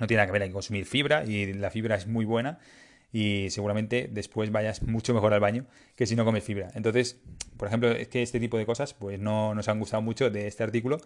no 0.00 0.06
tiene 0.06 0.18
nada 0.18 0.26
que 0.26 0.32
ver, 0.32 0.42
hay 0.42 0.48
que 0.48 0.54
consumir 0.54 0.86
fibra 0.86 1.24
y 1.24 1.52
la 1.52 1.70
fibra 1.70 1.96
es 1.96 2.06
muy 2.06 2.24
buena 2.24 2.58
y 3.12 3.50
seguramente 3.50 4.08
después 4.10 4.52
vayas 4.52 4.82
mucho 4.82 5.14
mejor 5.14 5.34
al 5.34 5.40
baño 5.40 5.66
que 5.96 6.06
si 6.06 6.16
no 6.16 6.24
comes 6.24 6.44
fibra. 6.44 6.68
Entonces, 6.74 7.20
por 7.56 7.68
ejemplo, 7.68 7.90
es 7.90 8.08
que 8.08 8.22
este 8.22 8.40
tipo 8.40 8.56
de 8.58 8.66
cosas 8.66 8.94
pues 8.94 9.18
no 9.18 9.54
nos 9.54 9.68
han 9.68 9.78
gustado 9.78 10.02
mucho 10.02 10.30
de 10.30 10.46
este 10.46 10.62
artículo 10.62 10.98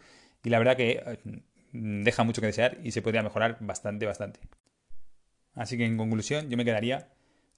y 0.42 0.50
la 0.50 0.58
verdad 0.58 0.76
que 0.76 1.02
eh, 1.04 1.18
deja 1.72 2.24
mucho 2.24 2.40
que 2.40 2.48
desear 2.48 2.78
y 2.82 2.92
se 2.92 3.02
podría 3.02 3.22
mejorar 3.22 3.58
bastante, 3.60 4.06
bastante. 4.06 4.40
Así 5.54 5.78
que 5.78 5.84
en 5.84 5.96
conclusión, 5.96 6.50
yo 6.50 6.56
me 6.56 6.64
quedaría 6.64 7.08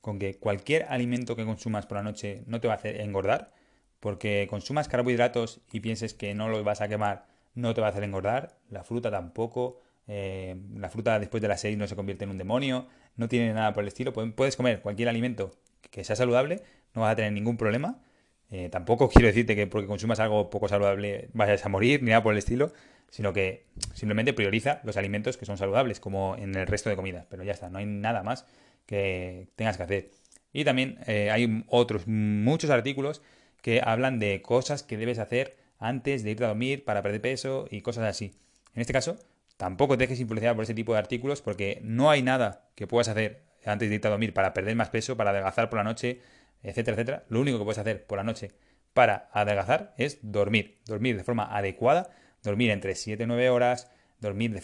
con 0.00 0.18
que 0.18 0.38
cualquier 0.38 0.84
alimento 0.84 1.34
que 1.34 1.44
consumas 1.44 1.86
por 1.86 1.96
la 1.96 2.02
noche 2.02 2.44
no 2.46 2.60
te 2.60 2.68
va 2.68 2.74
a 2.74 2.76
hacer 2.76 3.00
engordar, 3.00 3.52
porque 4.00 4.46
consumas 4.48 4.88
carbohidratos 4.88 5.60
y 5.72 5.80
pienses 5.80 6.14
que 6.14 6.34
no 6.34 6.48
los 6.48 6.62
vas 6.62 6.80
a 6.80 6.88
quemar, 6.88 7.26
no 7.54 7.74
te 7.74 7.80
va 7.80 7.88
a 7.88 7.90
hacer 7.90 8.04
engordar, 8.04 8.58
la 8.70 8.84
fruta 8.84 9.10
tampoco, 9.10 9.80
eh, 10.06 10.56
la 10.74 10.88
fruta 10.88 11.18
después 11.18 11.40
de 11.40 11.48
las 11.48 11.60
6 11.60 11.76
no 11.76 11.86
se 11.86 11.96
convierte 11.96 12.24
en 12.24 12.30
un 12.30 12.38
demonio, 12.38 12.86
no 13.16 13.28
tiene 13.28 13.52
nada 13.52 13.72
por 13.72 13.82
el 13.82 13.88
estilo. 13.88 14.12
Puedes 14.12 14.56
comer 14.56 14.80
cualquier 14.80 15.08
alimento 15.08 15.50
que 15.90 16.04
sea 16.04 16.16
saludable, 16.16 16.62
no 16.94 17.02
vas 17.02 17.12
a 17.12 17.16
tener 17.16 17.32
ningún 17.32 17.56
problema. 17.56 18.02
Eh, 18.50 18.68
tampoco 18.70 19.08
quiero 19.12 19.26
decirte 19.28 19.56
que 19.56 19.66
porque 19.66 19.86
consumas 19.86 20.20
algo 20.20 20.50
poco 20.50 20.68
saludable 20.68 21.28
vayas 21.32 21.64
a 21.64 21.68
morir, 21.68 22.02
ni 22.02 22.10
nada 22.10 22.22
por 22.22 22.32
el 22.32 22.38
estilo, 22.38 22.72
sino 23.10 23.32
que 23.32 23.66
simplemente 23.94 24.32
prioriza 24.32 24.80
los 24.84 24.96
alimentos 24.96 25.36
que 25.36 25.46
son 25.46 25.58
saludables, 25.58 26.00
como 26.00 26.36
en 26.36 26.54
el 26.54 26.66
resto 26.66 26.90
de 26.90 26.96
comidas. 26.96 27.26
Pero 27.28 27.42
ya 27.44 27.52
está, 27.52 27.70
no 27.70 27.78
hay 27.78 27.86
nada 27.86 28.22
más 28.22 28.46
que 28.86 29.48
tengas 29.56 29.76
que 29.76 29.82
hacer. 29.82 30.10
Y 30.52 30.64
también 30.64 30.98
eh, 31.06 31.30
hay 31.30 31.64
otros 31.68 32.06
muchos 32.06 32.70
artículos 32.70 33.22
que 33.60 33.82
hablan 33.84 34.18
de 34.18 34.42
cosas 34.42 34.82
que 34.82 34.96
debes 34.96 35.18
hacer 35.18 35.56
antes 35.78 36.22
de 36.22 36.30
irte 36.30 36.44
a 36.44 36.48
dormir 36.48 36.84
para 36.84 37.02
perder 37.02 37.20
peso 37.20 37.66
y 37.70 37.80
cosas 37.80 38.04
así. 38.04 38.32
En 38.74 38.80
este 38.80 38.92
caso, 38.92 39.18
Tampoco 39.56 39.96
te 39.96 40.04
dejes 40.04 40.20
influenciar 40.20 40.54
por 40.54 40.64
ese 40.64 40.74
tipo 40.74 40.92
de 40.92 40.98
artículos 40.98 41.40
porque 41.42 41.80
no 41.82 42.10
hay 42.10 42.22
nada 42.22 42.68
que 42.74 42.86
puedas 42.86 43.08
hacer 43.08 43.42
antes 43.64 43.88
de 43.88 43.96
irte 43.96 44.08
a 44.08 44.10
dormir 44.10 44.34
para 44.34 44.52
perder 44.52 44.76
más 44.76 44.90
peso, 44.90 45.16
para 45.16 45.30
adelgazar 45.30 45.68
por 45.70 45.78
la 45.78 45.84
noche, 45.84 46.20
etcétera, 46.62 46.94
etcétera. 46.94 47.24
Lo 47.28 47.40
único 47.40 47.58
que 47.58 47.64
puedes 47.64 47.78
hacer 47.78 48.06
por 48.06 48.18
la 48.18 48.24
noche 48.24 48.52
para 48.92 49.28
adelgazar 49.32 49.94
es 49.98 50.18
dormir. 50.22 50.78
Dormir 50.86 51.16
de 51.16 51.24
forma 51.24 51.44
adecuada, 51.56 52.10
dormir 52.42 52.70
entre 52.70 52.94
7 52.94 53.24
y 53.24 53.26
9 53.26 53.50
horas, 53.50 53.90
dormir 54.20 54.62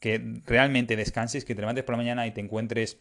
que 0.00 0.40
realmente 0.44 0.96
descanses, 0.96 1.44
que 1.44 1.54
te 1.54 1.60
levantes 1.60 1.84
por 1.84 1.94
la 1.94 1.98
mañana 1.98 2.26
y 2.26 2.30
te 2.32 2.40
encuentres 2.40 2.98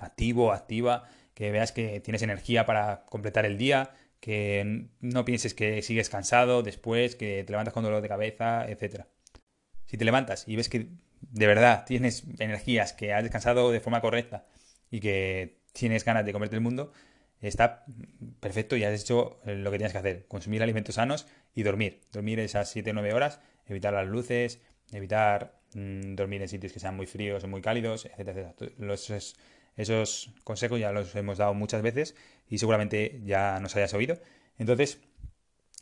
activo, 0.00 0.52
activa, 0.52 1.08
que 1.34 1.50
veas 1.50 1.72
que 1.72 2.00
tienes 2.00 2.22
energía 2.22 2.66
para 2.66 3.04
completar 3.06 3.46
el 3.46 3.58
día, 3.58 3.90
que 4.20 4.86
no 5.00 5.24
pienses 5.24 5.54
que 5.54 5.82
sigues 5.82 6.08
cansado 6.08 6.62
después, 6.62 7.16
que 7.16 7.42
te 7.44 7.52
levantas 7.52 7.74
con 7.74 7.84
dolor 7.84 8.02
de 8.02 8.08
cabeza, 8.08 8.68
etcétera. 8.68 9.08
Si 9.92 9.98
te 9.98 10.06
levantas 10.06 10.48
y 10.48 10.56
ves 10.56 10.70
que 10.70 10.86
de 11.20 11.46
verdad 11.46 11.84
tienes 11.84 12.24
energías, 12.38 12.94
que 12.94 13.12
has 13.12 13.22
descansado 13.22 13.70
de 13.70 13.78
forma 13.78 14.00
correcta 14.00 14.46
y 14.90 15.00
que 15.00 15.58
tienes 15.74 16.02
ganas 16.06 16.24
de 16.24 16.32
comerte 16.32 16.56
el 16.56 16.62
mundo, 16.62 16.94
está 17.42 17.84
perfecto 18.40 18.74
y 18.74 18.84
has 18.84 18.98
hecho 18.98 19.38
lo 19.44 19.70
que 19.70 19.76
tienes 19.76 19.92
que 19.92 19.98
hacer. 19.98 20.26
Consumir 20.28 20.62
alimentos 20.62 20.94
sanos 20.94 21.26
y 21.54 21.62
dormir. 21.62 22.00
Dormir 22.10 22.40
esas 22.40 22.70
7 22.70 22.88
o 22.88 22.94
9 22.94 23.12
horas, 23.12 23.40
evitar 23.66 23.92
las 23.92 24.08
luces, 24.08 24.62
evitar 24.92 25.60
mm, 25.74 26.14
dormir 26.14 26.40
en 26.40 26.48
sitios 26.48 26.72
que 26.72 26.80
sean 26.80 26.96
muy 26.96 27.06
fríos 27.06 27.44
o 27.44 27.48
muy 27.48 27.60
cálidos, 27.60 28.06
etcétera, 28.06 28.54
esos 29.76 30.30
consejos 30.42 30.80
ya 30.80 30.90
los 30.92 31.14
hemos 31.16 31.36
dado 31.36 31.52
muchas 31.52 31.82
veces 31.82 32.16
y 32.48 32.56
seguramente 32.56 33.20
ya 33.26 33.60
nos 33.60 33.76
hayas 33.76 33.92
oído. 33.92 34.18
Entonces, 34.56 35.00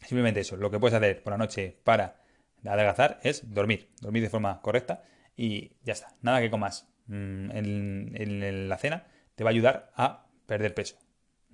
simplemente 0.04 0.40
eso, 0.40 0.56
lo 0.56 0.68
que 0.68 0.80
puedes 0.80 0.96
hacer 0.96 1.22
por 1.22 1.32
la 1.32 1.38
noche 1.38 1.76
para 1.84 2.19
adelgazar 2.64 3.20
es 3.22 3.52
dormir, 3.52 3.90
dormir 4.00 4.22
de 4.22 4.30
forma 4.30 4.60
correcta 4.60 5.02
y 5.36 5.72
ya 5.82 5.92
está. 5.92 6.14
Nada 6.22 6.40
que 6.40 6.50
comas 6.50 6.88
mm, 7.06 7.50
en, 7.52 8.68
la 8.68 8.76
cena 8.78 9.06
te 9.34 9.44
va 9.44 9.50
a 9.50 9.52
ayudar 9.52 9.92
a 9.96 10.26
perder 10.46 10.74
peso. 10.74 10.96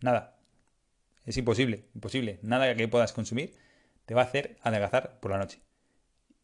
Nada. 0.00 0.36
Es 1.24 1.36
imposible, 1.36 1.86
imposible. 1.94 2.38
Nada 2.42 2.74
que 2.74 2.88
puedas 2.88 3.12
consumir 3.12 3.54
te 4.04 4.14
va 4.14 4.22
a 4.22 4.24
hacer 4.24 4.56
adelgazar 4.62 5.18
por 5.20 5.30
la 5.30 5.38
noche. 5.38 5.60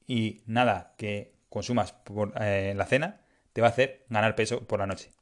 Y 0.06 0.42
nada 0.46 0.94
que 0.98 1.34
consumas 1.48 1.92
por, 1.92 2.32
eh, 2.42 2.70
en 2.70 2.78
la 2.78 2.86
cena 2.86 3.20
te 3.52 3.60
va 3.60 3.68
a 3.68 3.70
hacer 3.70 4.04
ganar 4.08 4.34
peso 4.34 4.66
por 4.66 4.80
la 4.80 4.86
noche. 4.86 5.12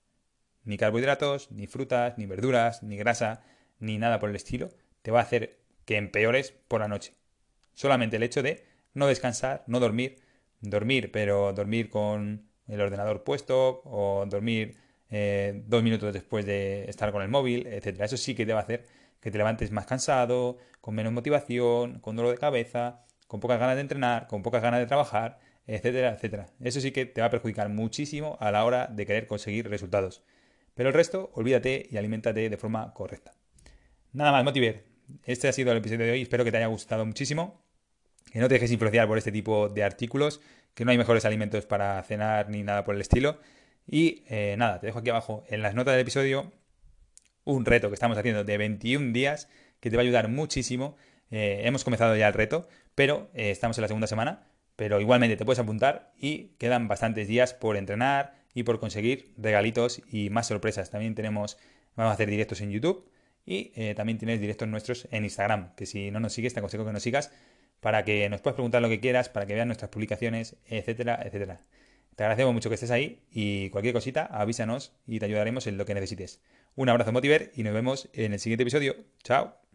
Ni 0.65 0.77
carbohidratos, 0.77 1.51
ni 1.51 1.67
frutas, 1.67 2.17
ni 2.19 2.27
verduras, 2.27 2.83
ni 2.83 2.97
grasa, 2.97 3.43
ni 3.79 3.99
nada 3.99 4.19
por 4.19 4.31
el 4.31 4.37
estilo 4.37 4.71
te 5.03 5.11
va 5.11 5.21
a 5.21 5.23
hacer 5.23 5.59
que 5.85 5.97
empeores 5.97 6.53
por 6.69 6.81
la 6.81 6.89
noche. 6.89 7.15
Solamente 7.75 8.17
el 8.17 8.23
hecho 8.23 8.43
de 8.43 8.67
no 8.95 9.07
descansar, 9.07 9.65
no 9.67 9.81
dormir, 9.81 10.21
dormir, 10.61 11.11
pero 11.13 11.53
dormir 11.53 11.89
con 11.91 12.49
el 12.67 12.81
ordenador 12.81 13.25
puesto 13.25 13.83
o 13.85 14.25
dormir 14.27 14.77
eh, 15.11 15.63
dos 15.67 15.83
minutos 15.83 16.13
después 16.13 16.47
de 16.47 16.85
estar 16.89 17.13
con 17.13 17.23
el 17.23 17.29
móvil, 17.29 17.67
etcétera. 17.67 18.05
Eso 18.05 18.17
sí 18.17 18.35
que 18.35 18.47
te 18.47 18.53
va 18.53 18.61
a 18.61 18.63
hacer 18.63 18.87
que 19.21 19.31
te 19.31 19.39
levantes 19.39 19.71
más 19.71 19.87
cansado, 19.87 20.57
con 20.81 20.95
menos 20.95 21.13
motivación, 21.13 22.01
con 22.01 22.17
dolor 22.17 22.33
de 22.33 22.39
cabeza, 22.39 23.05
con 23.27 23.41
pocas 23.41 23.61
ganas 23.61 23.77
de 23.77 23.83
entrenar, 23.83 24.27
con 24.27 24.43
pocas 24.43 24.63
ganas 24.63 24.81
de 24.81 24.87
trabajar, 24.87 25.39
etcétera, 25.67 26.15
etcétera. 26.15 26.47
Eso 26.61 26.81
sí 26.81 26.91
que 26.91 27.07
te 27.07 27.21
va 27.21 27.27
a 27.27 27.31
perjudicar 27.31 27.69
muchísimo 27.69 28.39
a 28.41 28.51
la 28.51 28.65
hora 28.65 28.87
de 28.87 29.07
querer 29.07 29.27
conseguir 29.27 29.69
resultados. 29.69 30.25
Pero 30.75 30.89
el 30.89 30.95
resto, 30.95 31.31
olvídate 31.35 31.87
y 31.91 31.97
aliméntate 31.97 32.49
de 32.49 32.57
forma 32.57 32.95
correcta. 32.95 33.33
Nada 34.13 34.33
más, 34.33 34.45
Motiver. 34.45 34.85
Este 35.25 35.49
ha 35.49 35.53
sido 35.53 35.73
el 35.73 35.79
episodio 35.79 36.07
de 36.07 36.13
hoy. 36.13 36.23
Espero 36.23 36.45
que 36.45 36.51
te 36.51 36.57
haya 36.57 36.67
gustado 36.67 37.05
muchísimo 37.05 37.63
que 38.31 38.39
no 38.39 38.49
te 38.49 38.55
dejes 38.55 38.71
influenciar 38.71 39.07
por 39.09 39.19
este 39.19 39.33
tipo 39.33 39.69
de 39.69 39.83
artículos, 39.83 40.41
que 40.75 40.85
no 40.85 40.91
hay 40.91 40.99
mejores 40.99 41.25
alimentos 41.25 41.67
para 41.67 42.03
cenar 42.03 42.49
ni 42.49 42.63
nada 42.63 42.85
por 42.85 42.95
el 42.95 43.01
estilo. 43.01 43.39
Y 43.87 44.25
eh, 44.29 44.55
nada, 44.57 44.81
te 44.81 44.87
dejo 44.87 45.01
aquí 45.01 45.11
abajo 45.11 45.45
en 45.49 45.63
las 45.63 45.75
notas 45.75 45.93
del 45.93 46.03
episodio 46.03 46.53
un 47.45 47.65
reto 47.65 47.89
que 47.89 47.95
estamos 47.95 48.17
haciendo 48.17 48.45
de 48.45 48.59
21 48.59 49.13
días 49.13 49.49
que 49.81 49.91
te 49.91 49.97
va 49.97 50.03
a 50.03 50.05
ayudar 50.05 50.29
muchísimo. 50.29 50.97
Eh, 51.31 51.63
hemos 51.65 51.85
comenzado 51.85 52.17
ya 52.17 52.29
el 52.29 52.35
reto, 52.35 52.69
pero 52.95 53.31
eh, 53.35 53.51
estamos 53.51 53.79
en 53.79 53.83
la 53.83 53.89
segunda 53.89 54.07
semana, 54.07 54.47
pero 54.77 55.01
igualmente 55.01 55.37
te 55.37 55.45
puedes 55.45 55.59
apuntar 55.59 56.13
y 56.17 56.55
quedan 56.59 56.87
bastantes 56.87 57.27
días 57.27 57.55
por 57.55 57.77
entrenar 57.77 58.35
y 58.55 58.63
por 58.63 58.79
conseguir 58.79 59.33
regalitos 59.39 60.03
y 60.11 60.31
más 60.31 60.47
sorpresas. 60.47 60.91
También 60.91 61.15
tenemos, 61.15 61.57
vamos 61.97 62.11
a 62.11 62.15
hacer 62.15 62.31
directos 62.31 62.61
en 62.61 62.71
YouTube 62.71 63.11
y 63.47 63.95
también 63.95 64.19
tienes 64.19 64.41
directos 64.41 64.69
nuestros 64.69 65.09
en 65.11 65.25
Instagram, 65.25 65.75
que 65.75 65.87
si 65.87 66.11
no 66.11 66.21
nos 66.21 66.35
sigues 66.35 66.53
te 66.53 66.61
aconsejo 66.61 66.85
que 66.85 66.93
nos 66.93 67.03
sigas 67.03 67.33
para 67.81 68.05
que 68.05 68.29
nos 68.29 68.41
puedas 68.41 68.55
preguntar 68.55 68.83
lo 68.83 68.89
que 68.89 69.01
quieras, 69.01 69.29
para 69.29 69.47
que 69.47 69.55
veas 69.55 69.67
nuestras 69.67 69.91
publicaciones, 69.91 70.57
etcétera, 70.67 71.21
etcétera. 71.25 71.61
Te 72.17 72.25
agradecemos 72.25 72.53
mucho 72.53 72.69
que 72.69 72.75
estés 72.75 72.91
ahí 72.91 73.23
y 73.33 73.71
cualquier 73.71 73.95
cosita 73.95 74.27
avísanos 74.27 74.93
y 75.07 75.19
te 75.19 75.25
ayudaremos 75.25 75.67
en 75.67 75.79
lo 75.79 75.87
que 75.87 75.95
necesites. 75.95 76.41
Un 76.77 76.89
abrazo 76.89 77.13
Motiver 77.13 77.51
y 77.55 77.63
nos 77.63 77.73
vemos 77.73 78.09
en 78.13 78.33
el 78.33 78.41
siguiente 78.41 78.63
episodio. 78.63 78.95
Chao. 79.23 79.70